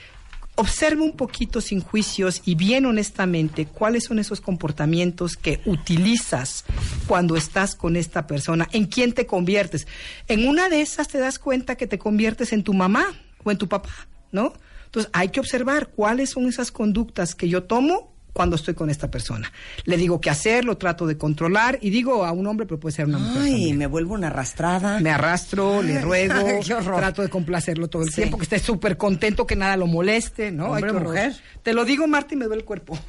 observa 0.59 1.05
un 1.05 1.13
poquito 1.13 1.61
sin 1.61 1.81
juicios 1.81 2.43
y 2.45 2.57
bien 2.57 2.85
honestamente 2.85 3.67
cuáles 3.67 4.07
son 4.07 4.19
esos 4.19 4.41
comportamientos 4.41 5.37
que 5.37 5.61
utilizas 5.67 6.65
cuando 7.07 7.37
estás 7.37 7.77
con 7.77 7.95
esta 7.95 8.27
persona, 8.27 8.69
en 8.73 8.87
quién 8.87 9.13
te 9.13 9.25
conviertes. 9.25 9.87
En 10.27 10.49
una 10.49 10.69
de 10.69 10.81
esas 10.81 11.07
te 11.07 11.19
das 11.19 11.39
cuenta 11.39 11.77
que 11.77 11.87
te 11.87 12.01
conviertes 12.01 12.53
en 12.53 12.65
tu 12.65 12.75
mamá 12.75 13.07
o 13.45 13.53
en 13.53 13.59
tu 13.59 13.69
papá, 13.69 14.09
¿no? 14.33 14.53
Entonces 14.87 15.09
hay 15.15 15.29
que 15.29 15.39
observar 15.39 15.91
cuáles 15.91 16.31
son 16.31 16.49
esas 16.49 16.73
conductas 16.73 17.37
que 17.37 17.49
yo 17.49 17.63
tomo 17.63 18.13
cuando 18.39 18.55
estoy 18.55 18.75
con 18.75 18.89
esta 18.89 19.11
persona. 19.11 19.53
Le 19.85 19.97
digo 19.97 20.21
qué 20.21 20.31
hacer, 20.31 20.65
lo 20.65 20.79
trato 20.79 21.09
de 21.09 21.19
controlar 21.19 21.77
y 21.83 21.91
digo 21.91 22.25
a 22.25 22.31
un 22.31 22.47
hombre, 22.47 22.67
pero 22.69 22.79
puede 22.79 22.95
ser 22.95 23.07
una 23.07 23.19
mujer. 23.19 23.43
Ay, 23.43 23.73
me 23.73 23.89
vuelvo 23.89 24.15
una 24.15 24.29
arrastrada. 24.29 25.01
Me 25.01 25.11
arrastro, 25.11 25.83
le 25.83 26.01
ruego, 26.01 26.61
Qué 26.65 26.73
trato 26.77 27.23
de 27.23 27.29
complacerlo 27.29 27.89
todo 27.89 28.05
el 28.05 28.11
Sí. 28.11 28.15
tiempo, 28.15 28.37
que 28.39 28.45
esté 28.45 28.61
súper 28.61 28.97
contento, 28.97 29.45
que 29.45 29.57
nada 29.57 29.77
lo 29.77 29.89
moleste, 29.89 30.53
¿no? 30.53 30.67
Hombre 30.67 30.91
Ay, 30.91 30.97
qué 30.97 31.05
mujer. 31.05 31.37
Te 31.65 31.73
lo 31.73 31.85
digo, 31.85 32.07
Marta, 32.07 32.35
y 32.35 32.37
me 32.37 32.45
duele 32.45 32.61
el 32.61 32.65
cuerpo. 32.65 32.97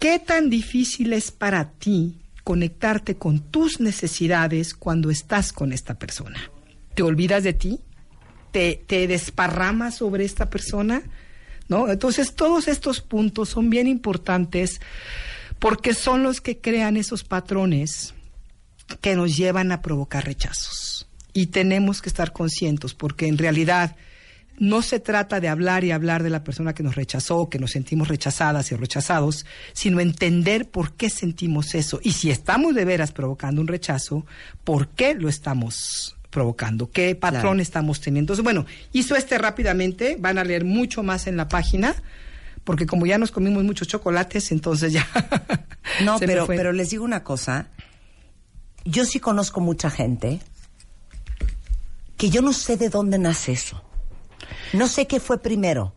¿Qué 0.00 0.18
tan 0.18 0.50
difícil 0.50 1.12
es 1.12 1.30
para 1.30 1.70
ti 1.70 2.18
conectarte 2.42 3.14
con 3.16 3.38
tus 3.38 3.78
necesidades 3.78 4.74
cuando 4.74 5.10
estás 5.10 5.52
con 5.52 5.72
esta 5.72 5.94
persona? 5.94 6.40
¿Te 6.96 7.04
olvidas 7.04 7.44
de 7.44 7.52
ti? 7.52 7.78
¿Te, 8.50 8.82
te 8.84 9.06
desparramas 9.06 9.94
sobre 9.94 10.24
esta 10.24 10.50
persona? 10.50 11.02
Entonces, 11.68 12.34
todos 12.34 12.68
estos 12.68 13.00
puntos 13.00 13.48
son 13.48 13.70
bien 13.70 13.86
importantes 13.88 14.80
porque 15.58 15.94
son 15.94 16.22
los 16.22 16.40
que 16.40 16.58
crean 16.58 16.96
esos 16.96 17.24
patrones 17.24 18.14
que 19.00 19.16
nos 19.16 19.36
llevan 19.36 19.72
a 19.72 19.82
provocar 19.82 20.24
rechazos. 20.24 21.08
Y 21.32 21.46
tenemos 21.46 22.00
que 22.00 22.08
estar 22.08 22.32
conscientes 22.32 22.94
porque 22.94 23.26
en 23.26 23.38
realidad 23.38 23.96
no 24.58 24.80
se 24.80 25.00
trata 25.00 25.40
de 25.40 25.48
hablar 25.48 25.84
y 25.84 25.90
hablar 25.90 26.22
de 26.22 26.30
la 26.30 26.44
persona 26.44 26.74
que 26.74 26.82
nos 26.82 26.94
rechazó, 26.94 27.50
que 27.50 27.58
nos 27.58 27.72
sentimos 27.72 28.08
rechazadas 28.08 28.72
y 28.72 28.76
rechazados, 28.76 29.44
sino 29.72 30.00
entender 30.00 30.70
por 30.70 30.94
qué 30.94 31.10
sentimos 31.10 31.74
eso. 31.74 32.00
Y 32.02 32.12
si 32.12 32.30
estamos 32.30 32.74
de 32.74 32.84
veras 32.84 33.12
provocando 33.12 33.60
un 33.60 33.68
rechazo, 33.68 34.24
¿por 34.64 34.88
qué 34.88 35.14
lo 35.14 35.28
estamos 35.28 36.15
provocando? 36.36 36.90
¿Qué 36.90 37.14
patrón 37.14 37.40
Claro. 37.40 37.60
estamos 37.62 38.02
teniendo? 38.02 38.34
Entonces, 38.34 38.44
bueno, 38.44 38.66
hizo 38.92 39.16
este 39.16 39.38
rápidamente, 39.38 40.18
van 40.20 40.36
a 40.36 40.44
leer 40.44 40.66
mucho 40.66 41.02
más 41.02 41.26
en 41.26 41.38
la 41.38 41.48
página, 41.48 41.94
porque 42.62 42.84
como 42.84 43.06
ya 43.06 43.16
nos 43.16 43.30
comimos 43.30 43.64
muchos 43.64 43.88
chocolates, 43.88 44.52
entonces 44.52 44.92
ya... 44.92 45.08
No, 46.04 46.18
pero, 46.18 46.46
pero 46.46 46.72
les 46.74 46.90
digo 46.90 47.04
una 47.06 47.24
cosa. 47.24 47.68
Yo 48.84 49.06
sí 49.06 49.18
conozco 49.18 49.62
mucha 49.62 49.88
gente 49.88 50.40
que 52.18 52.28
yo 52.28 52.42
no 52.42 52.52
sé 52.52 52.76
de 52.76 52.90
dónde 52.90 53.18
nace 53.18 53.52
eso. 53.52 53.82
No 54.74 54.88
sé 54.88 55.06
qué 55.06 55.20
fue 55.20 55.40
primero. 55.40 55.95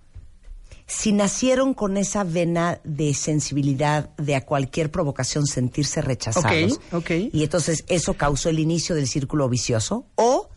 Si 0.89 1.13
nacieron 1.13 1.73
con 1.73 1.97
esa 1.97 2.23
vena 2.23 2.81
de 2.83 3.13
sensibilidad 3.13 4.09
de 4.17 4.35
a 4.35 4.45
cualquier 4.45 4.89
provocación 4.89 5.45
sentirse 5.45 6.01
rechazados. 6.01 6.79
Y 7.31 7.43
entonces 7.43 7.85
eso 7.87 8.15
causó 8.15 8.49
el 8.49 8.59
inicio 8.59 8.95
del 8.95 9.07
círculo 9.07 9.47
vicioso. 9.47 10.07
O 10.15 10.49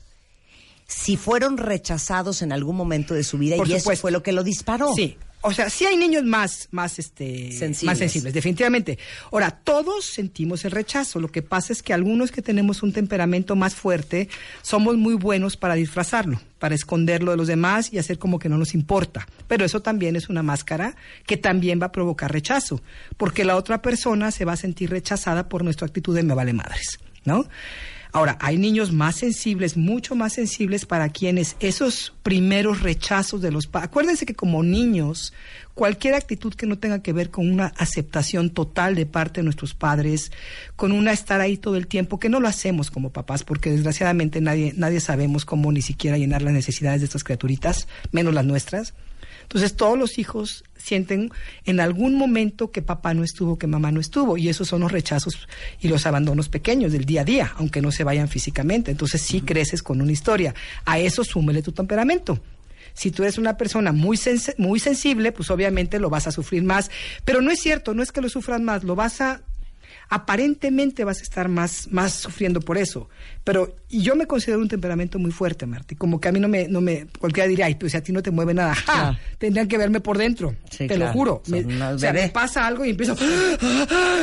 si 0.86 1.16
fueron 1.16 1.58
rechazados 1.58 2.42
en 2.42 2.52
algún 2.52 2.76
momento 2.76 3.14
de 3.14 3.24
su 3.24 3.38
vida 3.38 3.56
Por 3.56 3.68
y 3.68 3.74
eso 3.74 3.94
fue 3.96 4.10
lo 4.10 4.22
que 4.22 4.32
lo 4.32 4.42
disparó. 4.42 4.92
Sí. 4.94 5.18
O 5.42 5.52
sea, 5.52 5.68
sí 5.70 5.84
hay 5.84 5.96
niños 5.96 6.24
más, 6.24 6.68
más, 6.70 6.98
este, 6.98 7.50
Sensibles. 7.52 7.82
más 7.82 7.98
sensibles, 7.98 8.32
definitivamente. 8.32 8.98
Ahora, 9.30 9.50
todos 9.50 10.04
sentimos 10.04 10.64
el 10.64 10.70
rechazo. 10.70 11.20
Lo 11.20 11.28
que 11.28 11.42
pasa 11.42 11.72
es 11.72 11.82
que 11.82 11.92
algunos 11.92 12.30
que 12.30 12.42
tenemos 12.42 12.82
un 12.82 12.92
temperamento 12.92 13.56
más 13.56 13.74
fuerte 13.74 14.28
somos 14.62 14.96
muy 14.96 15.14
buenos 15.14 15.56
para 15.56 15.74
disfrazarlo, 15.74 16.40
para 16.58 16.74
esconderlo 16.74 17.32
de 17.32 17.36
los 17.36 17.48
demás 17.48 17.92
y 17.92 17.98
hacer 17.98 18.18
como 18.18 18.38
que 18.38 18.48
no 18.48 18.56
nos 18.56 18.74
importa. 18.74 19.26
Pero 19.48 19.64
eso 19.64 19.82
también 19.82 20.14
es 20.14 20.28
una 20.28 20.42
máscara 20.42 20.94
que 21.26 21.36
también 21.36 21.80
va 21.80 21.86
a 21.86 21.92
provocar 21.92 22.32
rechazo, 22.32 22.80
porque 23.16 23.44
la 23.44 23.56
otra 23.56 23.82
persona 23.82 24.30
se 24.30 24.44
va 24.44 24.52
a 24.52 24.56
sentir 24.56 24.90
rechazada 24.90 25.48
por 25.48 25.64
nuestra 25.64 25.86
actitud 25.86 26.14
de 26.14 26.22
me 26.22 26.34
vale 26.34 26.52
madres, 26.52 27.00
¿no? 27.24 27.46
Ahora, 28.14 28.36
hay 28.42 28.58
niños 28.58 28.92
más 28.92 29.16
sensibles, 29.16 29.78
mucho 29.78 30.14
más 30.14 30.34
sensibles 30.34 30.84
para 30.84 31.08
quienes 31.08 31.56
esos 31.60 32.12
primeros 32.22 32.82
rechazos 32.82 33.40
de 33.40 33.50
los 33.50 33.66
padres. 33.66 33.88
Acuérdense 33.88 34.26
que 34.26 34.34
como 34.34 34.62
niños, 34.62 35.32
cualquier 35.72 36.14
actitud 36.14 36.52
que 36.52 36.66
no 36.66 36.78
tenga 36.78 37.02
que 37.02 37.14
ver 37.14 37.30
con 37.30 37.50
una 37.50 37.72
aceptación 37.78 38.50
total 38.50 38.96
de 38.96 39.06
parte 39.06 39.40
de 39.40 39.44
nuestros 39.44 39.72
padres, 39.72 40.30
con 40.76 40.92
una 40.92 41.12
estar 41.12 41.40
ahí 41.40 41.56
todo 41.56 41.76
el 41.76 41.86
tiempo, 41.86 42.18
que 42.18 42.28
no 42.28 42.38
lo 42.38 42.48
hacemos 42.48 42.90
como 42.90 43.12
papás, 43.12 43.44
porque 43.44 43.70
desgraciadamente 43.70 44.42
nadie, 44.42 44.74
nadie 44.76 45.00
sabemos 45.00 45.46
cómo 45.46 45.72
ni 45.72 45.80
siquiera 45.80 46.18
llenar 46.18 46.42
las 46.42 46.52
necesidades 46.52 47.00
de 47.00 47.06
estas 47.06 47.24
criaturitas, 47.24 47.88
menos 48.10 48.34
las 48.34 48.44
nuestras. 48.44 48.92
Entonces 49.40 49.74
todos 49.74 49.98
los 49.98 50.18
hijos 50.18 50.64
sienten 50.82 51.30
en 51.64 51.80
algún 51.80 52.14
momento 52.14 52.70
que 52.70 52.82
papá 52.82 53.14
no 53.14 53.22
estuvo, 53.24 53.58
que 53.58 53.66
mamá 53.66 53.92
no 53.92 54.00
estuvo, 54.00 54.36
y 54.36 54.48
esos 54.48 54.68
son 54.68 54.80
los 54.80 54.92
rechazos 54.92 55.48
y 55.80 55.88
los 55.88 56.06
abandonos 56.06 56.48
pequeños 56.48 56.92
del 56.92 57.04
día 57.04 57.20
a 57.22 57.24
día, 57.24 57.52
aunque 57.56 57.80
no 57.80 57.90
se 57.92 58.04
vayan 58.04 58.28
físicamente. 58.28 58.90
Entonces 58.90 59.22
sí 59.22 59.40
creces 59.40 59.82
con 59.82 60.00
una 60.00 60.12
historia. 60.12 60.54
A 60.84 60.98
eso 60.98 61.24
súmele 61.24 61.62
tu 61.62 61.72
temperamento. 61.72 62.40
Si 62.94 63.10
tú 63.10 63.22
eres 63.22 63.38
una 63.38 63.56
persona 63.56 63.92
muy, 63.92 64.16
sens- 64.18 64.54
muy 64.58 64.78
sensible, 64.78 65.32
pues 65.32 65.50
obviamente 65.50 65.98
lo 65.98 66.10
vas 66.10 66.26
a 66.26 66.32
sufrir 66.32 66.62
más. 66.62 66.90
Pero 67.24 67.40
no 67.40 67.50
es 67.50 67.60
cierto, 67.60 67.94
no 67.94 68.02
es 68.02 68.12
que 68.12 68.20
lo 68.20 68.28
sufras 68.28 68.60
más, 68.60 68.84
lo 68.84 68.94
vas 68.94 69.20
a 69.22 69.40
aparentemente 70.08 71.04
vas 71.04 71.20
a 71.20 71.22
estar 71.22 71.48
más, 71.48 71.88
más 71.90 72.12
sufriendo 72.14 72.60
por 72.60 72.78
eso. 72.78 73.08
Pero 73.44 73.76
y 73.88 74.02
yo 74.02 74.14
me 74.14 74.26
considero 74.26 74.60
un 74.60 74.68
temperamento 74.68 75.18
muy 75.18 75.32
fuerte, 75.32 75.66
Marti. 75.66 75.96
Como 75.96 76.20
que 76.20 76.28
a 76.28 76.32
mí 76.32 76.40
no 76.40 76.48
me, 76.48 76.68
no 76.68 76.80
me, 76.80 77.06
cualquiera 77.18 77.48
diría, 77.48 77.66
ay, 77.66 77.74
pues 77.74 77.94
a 77.94 78.00
ti 78.00 78.12
no 78.12 78.22
te 78.22 78.30
mueve 78.30 78.54
nada. 78.54 78.74
¡Ja! 78.74 78.82
Claro. 78.84 79.18
Tendrían 79.38 79.68
que 79.68 79.78
verme 79.78 80.00
por 80.00 80.18
dentro. 80.18 80.54
Sí, 80.70 80.86
te 80.86 80.94
claro. 80.94 81.06
lo 81.06 81.12
juro. 81.12 81.42
Me, 81.46 81.64
o 81.82 81.98
sea, 81.98 82.12
me 82.12 82.28
pasa 82.28 82.66
algo 82.66 82.84
y 82.84 82.90
empiezo, 82.90 83.16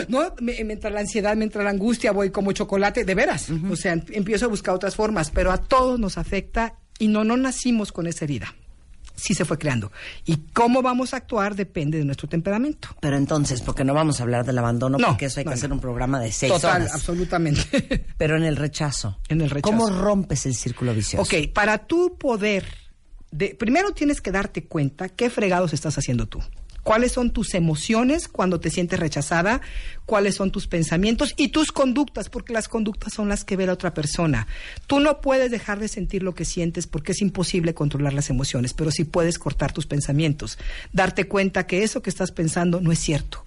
¿no? 0.07 0.33
Me, 0.41 0.63
me 0.63 0.73
entra 0.73 0.89
la 0.89 1.01
ansiedad, 1.01 1.35
me 1.35 1.43
entra 1.45 1.63
la 1.63 1.69
angustia, 1.69 2.11
voy 2.11 2.29
como 2.29 2.51
chocolate, 2.51 3.03
de 3.05 3.15
veras. 3.15 3.47
O 3.69 3.75
sea, 3.75 3.93
em- 3.93 4.03
empiezo 4.11 4.45
a 4.45 4.49
buscar 4.49 4.73
otras 4.73 4.95
formas, 4.95 5.31
pero 5.31 5.51
a 5.51 5.57
todos 5.57 5.99
nos 5.99 6.17
afecta 6.17 6.75
y 6.97 7.07
no, 7.07 7.23
no 7.23 7.37
nacimos 7.37 7.91
con 7.91 8.07
esa 8.07 8.25
herida. 8.25 8.53
Sí 9.19 9.33
se 9.33 9.45
fue 9.45 9.57
creando. 9.57 9.91
Y 10.25 10.37
cómo 10.53 10.81
vamos 10.81 11.13
a 11.13 11.17
actuar 11.17 11.55
depende 11.55 11.97
de 11.97 12.05
nuestro 12.05 12.27
temperamento. 12.29 12.89
Pero 13.01 13.17
entonces, 13.17 13.61
porque 13.61 13.83
no 13.83 13.93
vamos 13.93 14.19
a 14.19 14.23
hablar 14.23 14.45
del 14.45 14.57
abandono, 14.57 14.97
No, 14.97 15.07
porque 15.09 15.25
eso 15.25 15.39
hay 15.39 15.45
no, 15.45 15.51
que 15.51 15.55
no. 15.55 15.59
hacer 15.59 15.71
un 15.73 15.79
programa 15.79 16.19
de 16.19 16.31
seis 16.31 16.51
Total, 16.53 16.81
horas. 16.83 16.95
absolutamente. 16.95 18.05
Pero 18.17 18.37
en 18.37 18.43
el 18.43 18.55
rechazo. 18.55 19.19
En 19.27 19.41
el 19.41 19.49
rechazo. 19.49 19.71
¿Cómo 19.71 19.89
rompes 19.89 20.45
el 20.45 20.55
círculo 20.55 20.93
vicioso? 20.93 21.23
ok, 21.23 21.51
para 21.53 21.77
tú 21.79 22.17
poder, 22.17 22.65
de, 23.31 23.55
primero 23.55 23.91
tienes 23.91 24.21
que 24.21 24.31
darte 24.31 24.65
cuenta 24.65 25.09
qué 25.09 25.29
fregados 25.29 25.73
estás 25.73 25.97
haciendo 25.97 26.27
tú. 26.27 26.39
¿Cuáles 26.83 27.11
son 27.11 27.31
tus 27.31 27.53
emociones 27.53 28.27
cuando 28.27 28.59
te 28.59 28.69
sientes 28.69 28.99
rechazada? 28.99 29.61
¿Cuáles 30.05 30.35
son 30.35 30.51
tus 30.51 30.67
pensamientos 30.67 31.33
y 31.37 31.49
tus 31.49 31.71
conductas? 31.71 32.29
Porque 32.29 32.53
las 32.53 32.67
conductas 32.67 33.13
son 33.13 33.29
las 33.29 33.43
que 33.43 33.55
ve 33.55 33.65
la 33.65 33.73
otra 33.73 33.93
persona. 33.93 34.47
Tú 34.87 34.99
no 34.99 35.21
puedes 35.21 35.51
dejar 35.51 35.79
de 35.79 35.87
sentir 35.87 36.23
lo 36.23 36.35
que 36.35 36.45
sientes 36.45 36.87
porque 36.87 37.11
es 37.11 37.21
imposible 37.21 37.73
controlar 37.73 38.13
las 38.13 38.29
emociones, 38.29 38.73
pero 38.73 38.91
sí 38.91 39.03
puedes 39.03 39.39
cortar 39.39 39.73
tus 39.73 39.85
pensamientos. 39.85 40.57
Darte 40.93 41.27
cuenta 41.27 41.67
que 41.67 41.83
eso 41.83 42.01
que 42.01 42.09
estás 42.09 42.31
pensando 42.31 42.81
no 42.81 42.91
es 42.91 42.99
cierto. 42.99 43.43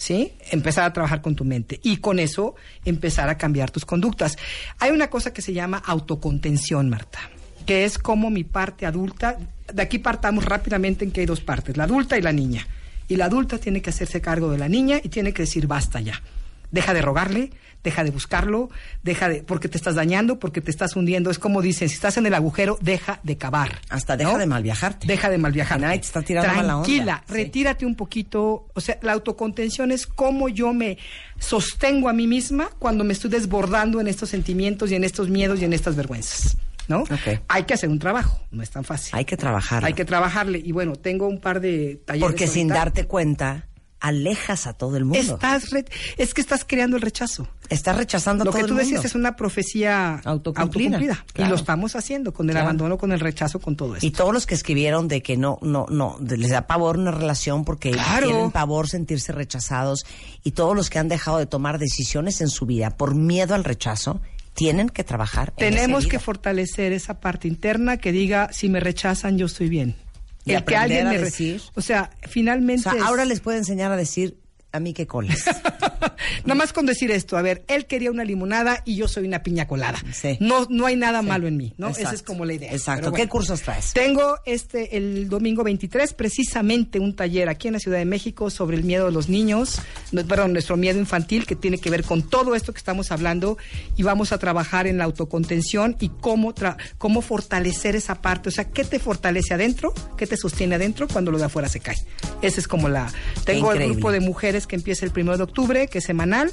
¿sí? 0.00 0.32
Empezar 0.50 0.84
a 0.84 0.92
trabajar 0.94 1.20
con 1.20 1.36
tu 1.36 1.44
mente 1.44 1.78
y 1.82 1.98
con 1.98 2.18
eso 2.18 2.54
empezar 2.86 3.28
a 3.28 3.36
cambiar 3.36 3.70
tus 3.70 3.84
conductas. 3.84 4.38
Hay 4.78 4.92
una 4.92 5.10
cosa 5.10 5.32
que 5.32 5.42
se 5.42 5.52
llama 5.52 5.76
autocontención, 5.84 6.88
Marta, 6.88 7.20
que 7.66 7.84
es 7.84 7.98
como 7.98 8.30
mi 8.30 8.44
parte 8.44 8.86
adulta, 8.86 9.36
de 9.72 9.82
aquí 9.82 9.98
partamos 9.98 10.44
rápidamente 10.44 11.04
en 11.04 11.10
que 11.12 11.20
hay 11.20 11.26
dos 11.26 11.40
partes, 11.40 11.76
la 11.76 11.84
adulta 11.84 12.18
y 12.18 12.22
la 12.22 12.32
niña. 12.32 12.66
Y 13.08 13.16
la 13.16 13.26
adulta 13.26 13.58
tiene 13.58 13.82
que 13.82 13.90
hacerse 13.90 14.20
cargo 14.20 14.50
de 14.50 14.58
la 14.58 14.68
niña 14.68 15.00
y 15.02 15.08
tiene 15.08 15.32
que 15.32 15.42
decir 15.42 15.66
basta 15.66 16.00
ya. 16.00 16.22
Deja 16.70 16.94
de 16.94 17.02
rogarle, 17.02 17.50
deja 17.82 18.04
de 18.04 18.10
buscarlo, 18.12 18.70
deja 19.02 19.28
de 19.28 19.42
porque 19.42 19.68
te 19.68 19.76
estás 19.76 19.96
dañando, 19.96 20.38
porque 20.38 20.60
te 20.60 20.70
estás 20.70 20.94
hundiendo. 20.94 21.30
Es 21.32 21.40
como 21.40 21.60
dicen, 21.62 21.88
si 21.88 21.96
estás 21.96 22.16
en 22.16 22.26
el 22.26 22.34
agujero, 22.34 22.78
deja 22.80 23.18
de 23.24 23.36
cavar. 23.36 23.80
Hasta 23.88 24.16
deja 24.16 24.38
de 24.38 24.46
malviajarte. 24.46 25.08
Deja 25.08 25.28
de 25.30 25.38
malviajar. 25.38 25.80
Nadie 25.80 25.98
te 25.98 26.06
está 26.06 26.22
tirando 26.22 26.54
mala 26.54 26.76
onda. 26.76 26.86
Tranquila, 26.86 27.24
Sí. 27.26 27.34
retírate 27.34 27.84
un 27.84 27.96
poquito. 27.96 28.68
O 28.74 28.80
sea, 28.80 28.98
la 29.02 29.12
autocontención 29.14 29.90
es 29.90 30.06
cómo 30.06 30.48
yo 30.48 30.72
me 30.72 30.96
sostengo 31.40 32.08
a 32.08 32.12
mí 32.12 32.28
misma 32.28 32.70
cuando 32.78 33.02
me 33.02 33.12
estoy 33.12 33.30
desbordando 33.30 34.00
en 34.00 34.06
estos 34.06 34.28
sentimientos 34.28 34.92
y 34.92 34.94
en 34.94 35.02
estos 35.02 35.28
miedos 35.28 35.60
y 35.60 35.64
en 35.64 35.72
estas 35.72 35.96
vergüenzas. 35.96 36.56
¿No? 36.90 37.04
Hay 37.48 37.62
que 37.64 37.74
hacer 37.74 37.88
un 37.88 38.00
trabajo, 38.00 38.40
no 38.50 38.62
es 38.64 38.70
tan 38.70 38.82
fácil. 38.82 39.10
Hay 39.14 39.24
que 39.24 39.36
trabajarlo. 39.36 39.86
Hay 39.86 39.94
que 39.94 40.04
trabajarle. 40.04 40.58
Y 40.58 40.72
bueno, 40.72 40.96
tengo 40.96 41.28
un 41.28 41.40
par 41.40 41.60
de 41.60 42.02
talleres. 42.04 42.28
Porque 42.28 42.48
sin 42.48 42.66
darte 42.66 43.06
cuenta, 43.06 43.68
alejas 44.00 44.66
a 44.66 44.72
todo 44.72 44.96
el 44.96 45.04
mundo. 45.04 45.34
Estás 45.34 45.70
re- 45.70 45.84
es 46.16 46.34
que 46.34 46.40
estás 46.40 46.64
creando 46.66 46.96
el 46.96 47.02
rechazo. 47.02 47.46
Estás 47.68 47.96
rechazando 47.96 48.42
a 48.42 48.44
Lo 48.46 48.50
todo 48.50 48.60
que 48.62 48.66
tú 48.66 48.72
el 48.72 48.78
mundo. 48.80 48.84
decías 48.90 49.04
es 49.04 49.14
una 49.14 49.36
profecía 49.36 50.20
Autocumplida, 50.24 50.96
autocumplida. 50.96 51.24
claro. 51.32 51.48
Y 51.48 51.50
lo 51.50 51.54
estamos 51.56 51.94
haciendo 51.94 52.32
con 52.32 52.48
el 52.48 52.54
Claro. 52.54 52.66
abandono, 52.66 52.98
con 52.98 53.12
el 53.12 53.20
rechazo, 53.20 53.60
con 53.60 53.76
todo 53.76 53.94
esto. 53.94 54.06
Y 54.06 54.10
todos 54.10 54.32
los 54.32 54.46
que 54.46 54.54
escribieron 54.54 55.06
de 55.06 55.22
que 55.22 55.36
no, 55.36 55.58
no, 55.62 55.86
no, 55.90 56.16
les 56.20 56.50
da 56.50 56.66
pavor 56.66 56.96
una 56.98 57.12
relación 57.12 57.64
porque 57.64 57.90
Claro. 57.92 58.26
tienen 58.26 58.50
pavor 58.50 58.88
sentirse 58.88 59.32
rechazados 59.32 60.04
y 60.42 60.52
todos 60.52 60.74
los 60.74 60.90
que 60.90 60.98
han 60.98 61.08
dejado 61.08 61.38
de 61.38 61.46
tomar 61.46 61.78
decisiones 61.78 62.40
en 62.40 62.48
su 62.48 62.66
vida 62.66 62.90
por 62.96 63.14
miedo 63.14 63.54
al 63.54 63.62
rechazo, 63.64 64.20
tienen 64.54 64.88
que 64.88 65.04
trabajar. 65.04 65.52
en 65.56 65.74
Tenemos 65.74 66.06
que 66.06 66.18
fortalecer 66.18 66.92
esa 66.92 67.20
parte 67.20 67.48
interna 67.48 67.96
que 67.96 68.12
diga, 68.12 68.50
si 68.52 68.68
me 68.68 68.80
rechazan, 68.80 69.38
yo 69.38 69.46
estoy 69.46 69.68
bien. 69.68 69.96
Y 70.44 70.52
el 70.52 70.64
que 70.64 70.76
alguien 70.76 71.06
a 71.06 71.10
me 71.10 71.18
decir. 71.18 71.60
o 71.74 71.80
sea, 71.82 72.10
finalmente 72.28 72.88
O 72.88 72.92
sea, 72.92 73.00
es- 73.00 73.06
ahora 73.06 73.24
les 73.24 73.40
puedo 73.40 73.58
enseñar 73.58 73.92
a 73.92 73.96
decir 73.96 74.38
a 74.72 74.80
mí 74.80 74.92
qué 74.92 75.06
coles. 75.06 75.44
Nada 76.44 76.54
más 76.54 76.72
con 76.72 76.86
decir 76.86 77.10
esto, 77.10 77.36
a 77.36 77.42
ver, 77.42 77.64
él 77.68 77.86
quería 77.86 78.10
una 78.10 78.24
limonada 78.24 78.82
y 78.86 78.96
yo 78.96 79.08
soy 79.08 79.26
una 79.26 79.42
piña 79.42 79.66
colada. 79.66 79.98
Sí. 80.12 80.36
No, 80.40 80.66
no 80.70 80.86
hay 80.86 80.96
nada 80.96 81.22
malo 81.22 81.46
en 81.48 81.56
mí, 81.56 81.74
¿no? 81.76 81.88
Esa 81.88 82.12
es 82.12 82.22
como 82.22 82.44
la 82.44 82.54
idea. 82.54 82.72
Exacto. 82.72 83.12
¿Qué 83.12 83.28
cursos 83.28 83.60
traes? 83.62 83.92
Tengo 83.92 84.36
este 84.46 84.96
el 84.96 85.28
domingo 85.28 85.64
23 85.64 86.14
precisamente 86.14 86.98
un 86.98 87.14
taller 87.14 87.48
aquí 87.48 87.68
en 87.68 87.74
la 87.74 87.80
Ciudad 87.80 87.98
de 87.98 88.04
México 88.04 88.48
sobre 88.48 88.76
el 88.76 88.84
miedo 88.84 89.06
de 89.06 89.12
los 89.12 89.28
niños, 89.28 89.80
no, 90.12 90.24
perdón, 90.26 90.52
nuestro 90.52 90.76
miedo 90.76 90.98
infantil 90.98 91.46
que 91.46 91.56
tiene 91.56 91.78
que 91.78 91.90
ver 91.90 92.04
con 92.04 92.22
todo 92.22 92.54
esto 92.54 92.72
que 92.72 92.78
estamos 92.78 93.10
hablando 93.12 93.58
y 93.96 94.02
vamos 94.02 94.32
a 94.32 94.38
trabajar 94.38 94.86
en 94.86 94.98
la 94.98 95.04
autocontención 95.04 95.96
y 96.00 96.08
cómo 96.08 96.54
tra- 96.54 96.76
cómo 96.98 97.20
fortalecer 97.22 97.96
esa 97.96 98.22
parte, 98.22 98.48
o 98.48 98.52
sea, 98.52 98.64
qué 98.70 98.84
te 98.84 98.98
fortalece 98.98 99.54
adentro, 99.54 99.92
qué 100.16 100.26
te 100.26 100.36
sostiene 100.36 100.76
adentro 100.76 101.06
cuando 101.08 101.30
lo 101.30 101.38
de 101.38 101.44
afuera 101.44 101.68
se 101.68 101.80
cae. 101.80 101.96
Esa 102.40 102.60
es 102.60 102.68
como 102.68 102.88
la 102.88 103.12
tengo 103.44 103.72
el 103.72 103.90
grupo 103.92 104.10
de 104.12 104.20
mujeres 104.20 104.59
que 104.66 104.76
empieza 104.76 105.04
el 105.04 105.12
primero 105.12 105.36
de 105.36 105.44
octubre, 105.44 105.88
que 105.88 105.98
es 105.98 106.04
semanal. 106.04 106.52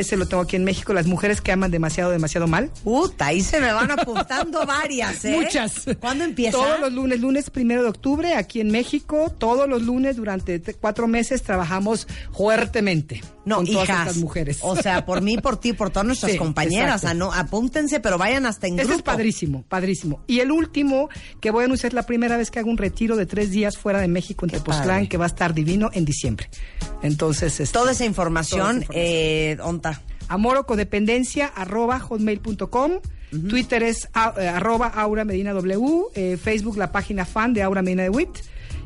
Ese 0.00 0.16
lo 0.16 0.26
tengo 0.26 0.42
aquí 0.42 0.56
en 0.56 0.64
México, 0.64 0.92
las 0.92 1.06
mujeres 1.06 1.40
que 1.40 1.52
aman 1.52 1.70
demasiado, 1.70 2.10
demasiado 2.10 2.46
mal. 2.46 2.70
Puta, 2.84 3.26
ahí 3.26 3.40
se 3.42 3.60
me 3.60 3.72
van 3.72 3.90
apuntando 3.90 4.64
varias, 4.66 5.24
¿eh? 5.24 5.36
Muchas. 5.40 5.84
¿Cuándo 6.00 6.24
empieza? 6.24 6.56
Todos 6.56 6.80
los 6.80 6.92
lunes, 6.92 7.20
lunes 7.20 7.50
primero 7.50 7.82
de 7.82 7.88
octubre, 7.88 8.34
aquí 8.34 8.60
en 8.60 8.70
México. 8.70 9.34
Todos 9.38 9.68
los 9.68 9.82
lunes 9.82 10.16
durante 10.16 10.58
te- 10.58 10.74
cuatro 10.74 11.08
meses 11.08 11.42
trabajamos 11.42 12.06
fuertemente 12.32 13.20
No, 13.44 13.56
con 13.56 13.66
todas 13.66 13.84
hijas. 13.88 14.00
estas 14.06 14.16
mujeres. 14.18 14.58
O 14.62 14.76
sea, 14.76 15.04
por 15.04 15.20
mí, 15.20 15.36
por 15.38 15.58
ti, 15.58 15.72
por 15.72 15.90
todas 15.90 16.06
nuestras 16.06 16.32
Sí, 16.32 16.38
compañeras. 16.38 17.02
exacto. 17.02 17.08
ah, 17.08 17.14
no, 17.14 17.32
apúntense, 17.32 18.00
pero 18.00 18.16
vayan 18.18 18.46
hasta 18.46 18.66
en 18.66 18.76
grupo. 18.76 18.94
es 18.94 19.02
padrísimo, 19.02 19.64
padrísimo. 19.68 20.22
Y 20.26 20.40
el 20.40 20.50
último, 20.52 21.08
que 21.40 21.50
voy 21.50 21.62
a 21.62 21.64
anunciar 21.66 21.92
la 21.92 22.04
primera 22.04 22.36
vez 22.36 22.50
que 22.50 22.58
hago 22.58 22.70
un 22.70 22.78
retiro 22.78 23.16
de 23.16 23.26
tres 23.26 23.50
días 23.50 23.76
fuera 23.76 24.00
de 24.00 24.08
México 24.08 24.46
en 24.46 24.50
Qué 24.50 24.58
Tepoztlán, 24.58 24.86
padre. 24.88 25.08
que 25.08 25.16
va 25.18 25.24
a 25.24 25.28
estar 25.28 25.54
divino 25.54 25.90
en 25.92 26.04
diciembre. 26.04 26.48
Entonces, 27.02 27.60
este, 27.60 27.72
Toda 27.72 27.92
esa 27.92 28.04
información, 28.04 28.60
Toda 28.60 28.70
esa 28.70 28.78
información. 28.80 29.02
eh, 29.02 29.56
onta. 30.28 30.34
Amor 30.34 30.56
o 30.58 30.66
codependencia 30.66 31.46
arroba 31.46 31.98
hotmail.com. 32.00 32.92
Twitter 33.48 33.82
es 33.82 34.08
a- 34.14 34.32
eh, 34.38 34.48
arroba 34.48 34.86
Aura 34.86 35.24
Medina 35.24 35.52
W. 35.52 36.04
eh, 36.14 36.38
Facebook 36.42 36.78
la 36.78 36.92
página 36.92 37.24
fan 37.26 37.52
de 37.52 37.62
Aura 37.62 37.82
Medina 37.82 38.02
de 38.04 38.10
Wit. 38.10 38.30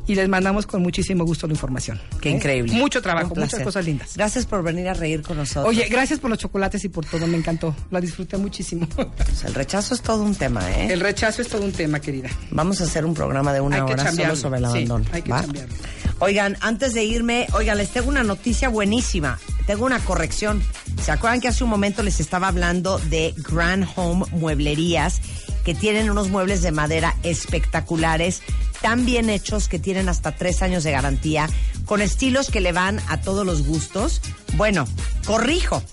Y 0.05 0.15
les 0.15 0.27
mandamos 0.27 0.67
con 0.67 0.81
muchísimo 0.81 1.23
gusto 1.23 1.47
la 1.47 1.53
información. 1.53 1.97
Qué 2.19 2.27
¿eh? 2.27 2.33
increíble. 2.33 2.73
Mucho 2.73 3.01
trabajo, 3.01 3.33
muchas 3.35 3.61
cosas 3.61 3.85
lindas. 3.85 4.17
Gracias 4.17 4.45
por 4.45 4.61
venir 4.61 4.89
a 4.89 4.93
reír 4.93 5.21
con 5.21 5.37
nosotros. 5.37 5.65
Oye, 5.65 5.87
gracias 5.87 6.19
por 6.19 6.29
los 6.29 6.39
chocolates 6.39 6.83
y 6.83 6.89
por 6.89 7.05
todo, 7.05 7.25
me 7.25 7.37
encantó. 7.37 7.73
La 7.89 8.01
disfruté 8.01 8.35
muchísimo. 8.35 8.85
Pues 8.97 9.45
el 9.45 9.53
rechazo 9.53 9.93
es 9.95 10.01
todo 10.01 10.23
un 10.23 10.35
tema, 10.35 10.59
¿eh? 10.71 10.91
El 10.91 10.99
rechazo 10.99 11.41
es 11.41 11.47
todo 11.47 11.63
un 11.63 11.71
tema, 11.71 12.01
querida. 12.01 12.27
Vamos 12.51 12.81
a 12.81 12.83
hacer 12.83 13.05
un 13.05 13.13
programa 13.13 13.53
de 13.53 13.61
una 13.61 13.77
Hay 13.77 13.81
hora 13.93 14.11
solo 14.11 14.35
sobre 14.35 14.59
el 14.59 14.65
Sí, 14.65 14.71
abandono. 14.71 15.05
hay 15.13 15.21
que 15.21 15.31
¿va? 15.31 15.41
chambearlo. 15.41 15.73
Oigan, 16.19 16.57
antes 16.61 16.93
de 16.93 17.03
irme, 17.03 17.47
oigan, 17.53 17.77
les 17.77 17.89
tengo 17.89 18.09
una 18.09 18.23
noticia 18.23 18.69
buenísima. 18.69 19.39
Tengo 19.65 19.85
una 19.85 19.99
corrección. 19.99 20.63
¿Se 21.03 21.11
acuerdan 21.11 21.41
que 21.41 21.47
hace 21.47 21.63
un 21.63 21.69
momento 21.69 22.03
les 22.03 22.19
estaba 22.19 22.47
hablando 22.47 22.97
de 22.97 23.33
Grand 23.37 23.87
Home 23.95 24.25
Mueblerías, 24.31 25.21
que 25.63 25.73
tienen 25.73 26.09
unos 26.09 26.29
muebles 26.29 26.61
de 26.61 26.71
madera 26.71 27.15
espectaculares, 27.23 28.41
tan 28.81 29.05
bien 29.05 29.29
hechos 29.29 29.67
que 29.67 29.79
tienen 29.79 30.09
hasta 30.09 30.35
tres 30.35 30.61
años 30.61 30.83
de 30.83 30.91
garantía, 30.91 31.49
con 31.85 32.01
estilos 32.01 32.49
que 32.49 32.61
le 32.61 32.71
van 32.71 32.99
a 33.07 33.21
todos 33.21 33.45
los 33.45 33.65
gustos? 33.65 34.21
Bueno, 34.55 34.87
corrijo. 35.25 35.83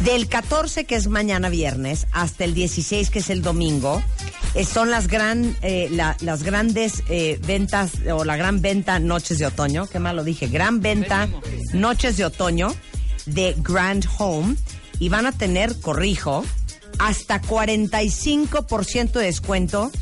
Del 0.00 0.28
14, 0.28 0.84
que 0.84 0.94
es 0.94 1.08
mañana 1.08 1.48
viernes, 1.48 2.06
hasta 2.12 2.44
el 2.44 2.54
16, 2.54 3.10
que 3.10 3.18
es 3.18 3.30
el 3.30 3.42
domingo, 3.42 4.02
eh, 4.58 4.64
son 4.64 4.90
las, 4.90 5.08
gran, 5.08 5.56
eh, 5.62 5.88
la- 5.90 6.16
las 6.20 6.42
grandes 6.42 7.02
eh, 7.08 7.40
ventas 7.46 7.92
o 8.12 8.24
la 8.24 8.36
gran 8.36 8.60
venta 8.60 8.98
Noches 8.98 9.38
de 9.38 9.46
Otoño. 9.46 9.86
Qué 9.86 9.98
mal 9.98 10.16
lo 10.16 10.24
dije. 10.24 10.48
Gran 10.48 10.80
venta 10.80 11.28
Noches 11.72 12.16
de 12.16 12.24
Otoño 12.26 12.74
de 13.26 13.54
Grand 13.58 14.04
Home. 14.18 14.56
Y 15.00 15.08
van 15.10 15.26
a 15.26 15.32
tener, 15.32 15.78
corrijo, 15.80 16.44
hasta 16.98 17.40
45% 17.40 19.12
de 19.12 19.24
descuento, 19.26 19.92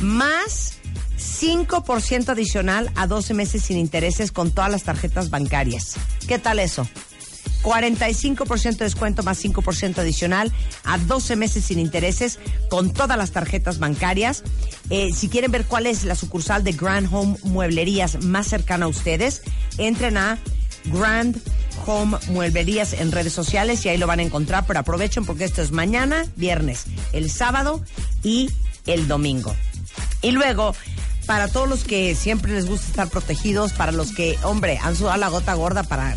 más 0.00 0.72
5% 1.18 2.30
adicional 2.30 2.90
a 2.96 3.06
12 3.06 3.34
meses 3.34 3.62
sin 3.62 3.76
intereses 3.78 4.32
con 4.32 4.50
todas 4.50 4.70
las 4.70 4.82
tarjetas 4.82 5.30
bancarias. 5.30 5.94
¿Qué 6.26 6.38
tal 6.38 6.58
eso? 6.58 6.88
45% 7.62 8.76
de 8.76 8.84
descuento 8.84 9.22
más 9.22 9.42
5% 9.42 9.98
adicional 9.98 10.52
a 10.84 10.98
12 10.98 11.36
meses 11.36 11.64
sin 11.64 11.78
intereses 11.78 12.38
con 12.68 12.92
todas 12.92 13.18
las 13.18 13.30
tarjetas 13.32 13.78
bancarias. 13.78 14.42
Eh, 14.88 15.10
si 15.14 15.28
quieren 15.28 15.50
ver 15.50 15.66
cuál 15.66 15.86
es 15.86 16.04
la 16.04 16.14
sucursal 16.14 16.64
de 16.64 16.72
Grand 16.72 17.08
Home 17.12 17.36
Mueblerías 17.44 18.24
más 18.24 18.46
cercana 18.46 18.86
a 18.86 18.88
ustedes, 18.88 19.42
entren 19.78 20.16
a 20.16 20.38
Grand 20.86 21.40
Home 21.86 22.18
Mueblerías 22.28 22.94
en 22.94 23.12
redes 23.12 23.32
sociales 23.32 23.84
y 23.84 23.88
ahí 23.88 23.98
lo 23.98 24.06
van 24.06 24.20
a 24.20 24.22
encontrar, 24.22 24.64
pero 24.66 24.80
aprovechen 24.80 25.24
porque 25.24 25.44
esto 25.44 25.62
es 25.62 25.72
mañana, 25.72 26.24
viernes, 26.36 26.84
el 27.12 27.30
sábado 27.30 27.82
y 28.22 28.50
el 28.86 29.08
domingo. 29.08 29.54
Y 30.22 30.32
luego, 30.32 30.74
para 31.26 31.48
todos 31.48 31.68
los 31.68 31.84
que 31.84 32.14
siempre 32.14 32.52
les 32.52 32.66
gusta 32.66 32.86
estar 32.86 33.08
protegidos, 33.08 33.72
para 33.72 33.92
los 33.92 34.12
que, 34.12 34.38
hombre, 34.42 34.78
han 34.82 34.96
sudado 34.96 35.18
la 35.18 35.28
gota 35.28 35.54
gorda 35.54 35.82
para 35.82 36.16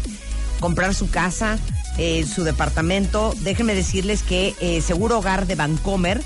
comprar 0.63 0.95
su 0.95 1.09
casa, 1.09 1.59
eh, 1.97 2.25
su 2.25 2.45
departamento, 2.45 3.33
déjenme 3.41 3.75
decirles 3.75 4.23
que 4.23 4.55
eh, 4.61 4.79
Seguro 4.79 5.17
Hogar 5.17 5.45
de 5.45 5.55
Vancomer 5.55 6.23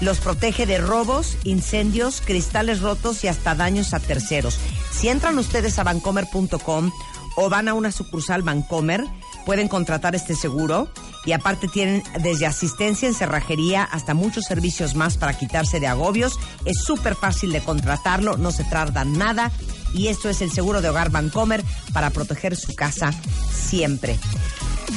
los 0.00 0.20
protege 0.20 0.66
de 0.66 0.78
robos, 0.78 1.36
incendios, 1.42 2.20
cristales 2.24 2.80
rotos 2.80 3.24
y 3.24 3.26
hasta 3.26 3.56
daños 3.56 3.92
a 3.92 3.98
terceros. 3.98 4.56
Si 4.92 5.08
entran 5.08 5.36
ustedes 5.36 5.80
a 5.80 5.82
vancomer.com 5.82 6.92
o 7.34 7.50
van 7.50 7.66
a 7.66 7.74
una 7.74 7.90
sucursal 7.90 8.42
Vancomer, 8.42 9.04
pueden 9.46 9.66
contratar 9.66 10.14
este 10.14 10.36
seguro 10.36 10.88
y 11.24 11.32
aparte 11.32 11.66
tienen 11.66 12.04
desde 12.20 12.46
asistencia 12.46 13.08
en 13.08 13.14
cerrajería 13.14 13.82
hasta 13.82 14.14
muchos 14.14 14.44
servicios 14.44 14.94
más 14.94 15.16
para 15.16 15.36
quitarse 15.36 15.80
de 15.80 15.88
agobios. 15.88 16.38
Es 16.64 16.84
súper 16.84 17.16
fácil 17.16 17.50
de 17.50 17.62
contratarlo, 17.62 18.36
no 18.36 18.52
se 18.52 18.62
tarda 18.62 19.04
nada 19.04 19.50
y 19.94 20.08
esto 20.08 20.28
es 20.28 20.42
el 20.42 20.50
seguro 20.50 20.80
de 20.80 20.88
hogar 20.88 21.10
Vancomer 21.10 21.62
para 21.92 22.10
proteger 22.10 22.56
su 22.56 22.74
casa 22.74 23.12
siempre. 23.52 24.18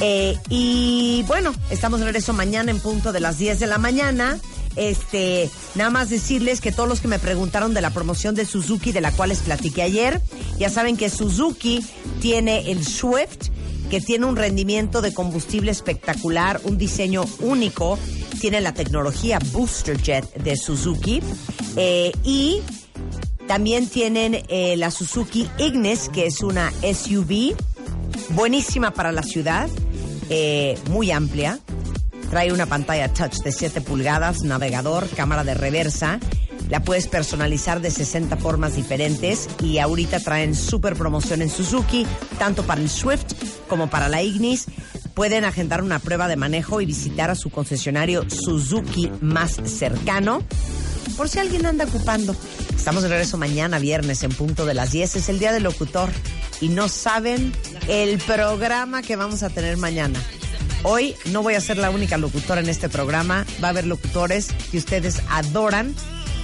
Eh, 0.01 0.38
y 0.49 1.23
bueno, 1.27 1.53
estamos 1.69 1.99
de 1.99 2.05
regreso 2.05 2.34
mañana 2.34 2.71
en 2.71 2.79
punto 2.79 3.12
de 3.12 3.19
las 3.19 3.38
10 3.38 3.60
de 3.60 3.67
la 3.67 3.77
mañana. 3.77 4.39
Este, 4.75 5.49
nada 5.75 5.89
más 5.89 6.10
decirles 6.10 6.60
que 6.60 6.73
todos 6.73 6.89
los 6.89 6.99
que 6.99 7.08
me 7.08 7.17
preguntaron 7.17 7.73
de 7.73 7.81
la 7.81 7.91
promoción 7.91 8.36
de 8.36 8.45
Suzuki, 8.45 8.91
de 8.91 8.99
la 8.99 9.12
cual 9.12 9.29
les 9.29 9.39
platiqué 9.39 9.84
ayer, 9.84 10.21
ya 10.60 10.69
saben 10.69 10.97
que 10.97 11.10
Suzuki 11.10 11.81
tiene 12.19 12.69
el 12.71 12.86
Swift, 12.86 13.51
que 13.89 14.01
tiene 14.01 14.25
un 14.25 14.36
rendimiento 14.36 15.01
de 15.01 15.13
combustible 15.13 15.71
espectacular, 15.71 16.60
un 16.65 16.77
diseño 16.77 17.23
único, 17.39 17.97
tiene 18.41 18.60
la 18.60 18.73
tecnología 18.73 19.39
Booster 19.53 20.01
Jet 20.01 20.34
de 20.36 20.58
Suzuki 20.58 21.21
eh, 21.77 22.12
y 22.23 22.62
también 23.47 23.88
tienen 23.88 24.43
eh, 24.47 24.75
la 24.77 24.91
Suzuki 24.91 25.49
Ignis, 25.58 26.10
que 26.10 26.25
es 26.25 26.41
una 26.41 26.71
SUV 26.81 27.55
buenísima 28.29 28.91
para 28.91 29.12
la 29.12 29.23
ciudad, 29.23 29.69
eh, 30.29 30.77
muy 30.89 31.12
amplia. 31.12 31.60
Trae 32.29 32.51
una 32.51 32.65
pantalla 32.65 33.13
touch 33.13 33.43
de 33.43 33.51
7 33.51 33.81
pulgadas, 33.81 34.43
navegador, 34.43 35.08
cámara 35.10 35.43
de 35.43 35.53
reversa. 35.53 36.19
La 36.69 36.81
puedes 36.81 37.08
personalizar 37.08 37.81
de 37.81 37.91
60 37.91 38.38
formas 38.38 38.75
diferentes 38.75 39.47
y 39.63 39.77
ahorita 39.77 40.19
traen 40.19 40.55
super 40.55 40.95
promoción 40.95 41.43
en 41.43 41.49
Suzuki, 41.49 42.08
tanto 42.39 42.63
para 42.63 42.81
el 42.81 42.89
Swift 42.89 43.34
como 43.67 43.88
para 43.88 44.10
la 44.10 44.23
Ignis. 44.23 44.65
Pueden 45.13 45.45
agendar 45.45 45.84
una 45.84 45.99
prueba 45.99 46.27
de 46.27 46.36
manejo 46.36 46.81
y 46.81 46.88
visitar 46.88 47.29
a 47.29 47.36
su 47.36 47.51
concesionario 47.51 48.27
Suzuki 48.27 49.12
más 49.21 49.62
cercano 49.65 50.41
por 51.15 51.29
si 51.29 51.39
alguien 51.39 51.65
anda 51.65 51.86
ocupando. 51.86 52.36
Estamos 52.86 53.02
de 53.02 53.10
regreso 53.10 53.39
mañana, 53.39 53.80
viernes, 53.80 54.21
en 54.21 54.30
punto 54.32 54.67
de 54.67 54.76
las 54.76 54.91
10. 54.91 55.15
Es 55.15 55.30
el 55.30 55.39
día 55.39 55.52
del 55.52 55.63
locutor. 55.63 56.08
Y 56.62 56.69
no 56.69 56.88
saben 56.88 57.52
el 57.88 58.19
programa 58.19 59.02
que 59.02 59.15
vamos 59.15 59.41
a 59.41 59.50
tener 59.50 59.76
mañana. 59.78 60.21
Hoy 60.84 61.15
no 61.32 61.41
voy 61.41 61.56
a 61.56 61.62
ser 61.62 61.80
la 61.80 61.89
única 61.89 62.19
locutora 62.19 62.62
en 62.62 62.69
este 62.69 62.88
programa. 62.88 63.43
Va 63.63 63.69
a 63.69 63.71
haber 63.71 63.88
locutores 63.88 64.50
que 64.69 64.78
ustedes 64.78 65.24
adoran 65.32 65.95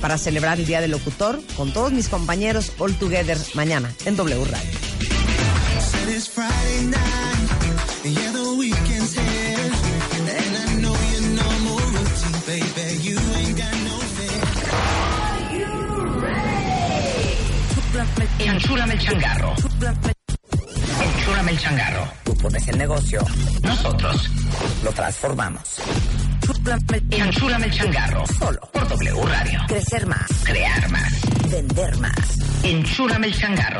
para 0.01 0.17
celebrar 0.17 0.59
el 0.59 0.65
Día 0.65 0.81
del 0.81 0.89
Locutor 0.89 1.39
con 1.55 1.73
todos 1.73 1.91
mis 1.91 2.09
compañeros 2.09 2.71
All 2.79 2.95
Together 2.95 3.37
mañana 3.53 3.93
en 4.05 4.15
W 4.15 4.43
Radio. 4.45 4.69
Enchúlame 18.45 18.93
el 18.93 18.99
changarro. 18.99 19.53
Enchúlame 21.03 21.51
el 21.51 21.59
changarro. 21.59 22.07
Tú 22.23 22.35
pones 22.37 22.67
el 22.67 22.77
negocio, 22.77 23.21
Nosotros. 23.61 24.29
lo 24.83 24.91
transformamos. 24.91 25.61
Enchúlame 27.11 27.65
el 27.67 27.71
changarro. 27.73 28.23
Solo. 28.27 28.59
Por 28.73 28.87
W 28.87 29.25
Radio. 29.25 29.59
Crecer 29.67 30.05
más. 30.05 30.27
Crear 30.43 30.89
más. 30.89 31.11
vender 31.49 31.97
más. 31.97 32.37
Enchúrame 32.63 33.27
el 33.27 33.37
changarro. 33.37 33.79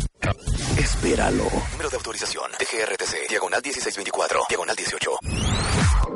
Espéralo. 0.77 1.45
Número 1.71 1.89
de 1.89 1.95
autorización. 1.97 2.51
DGRTC. 2.59 3.29
Diagonal 3.29 3.61
1624. 3.63 4.45
Diagonal 4.49 4.75
18. 4.75 6.10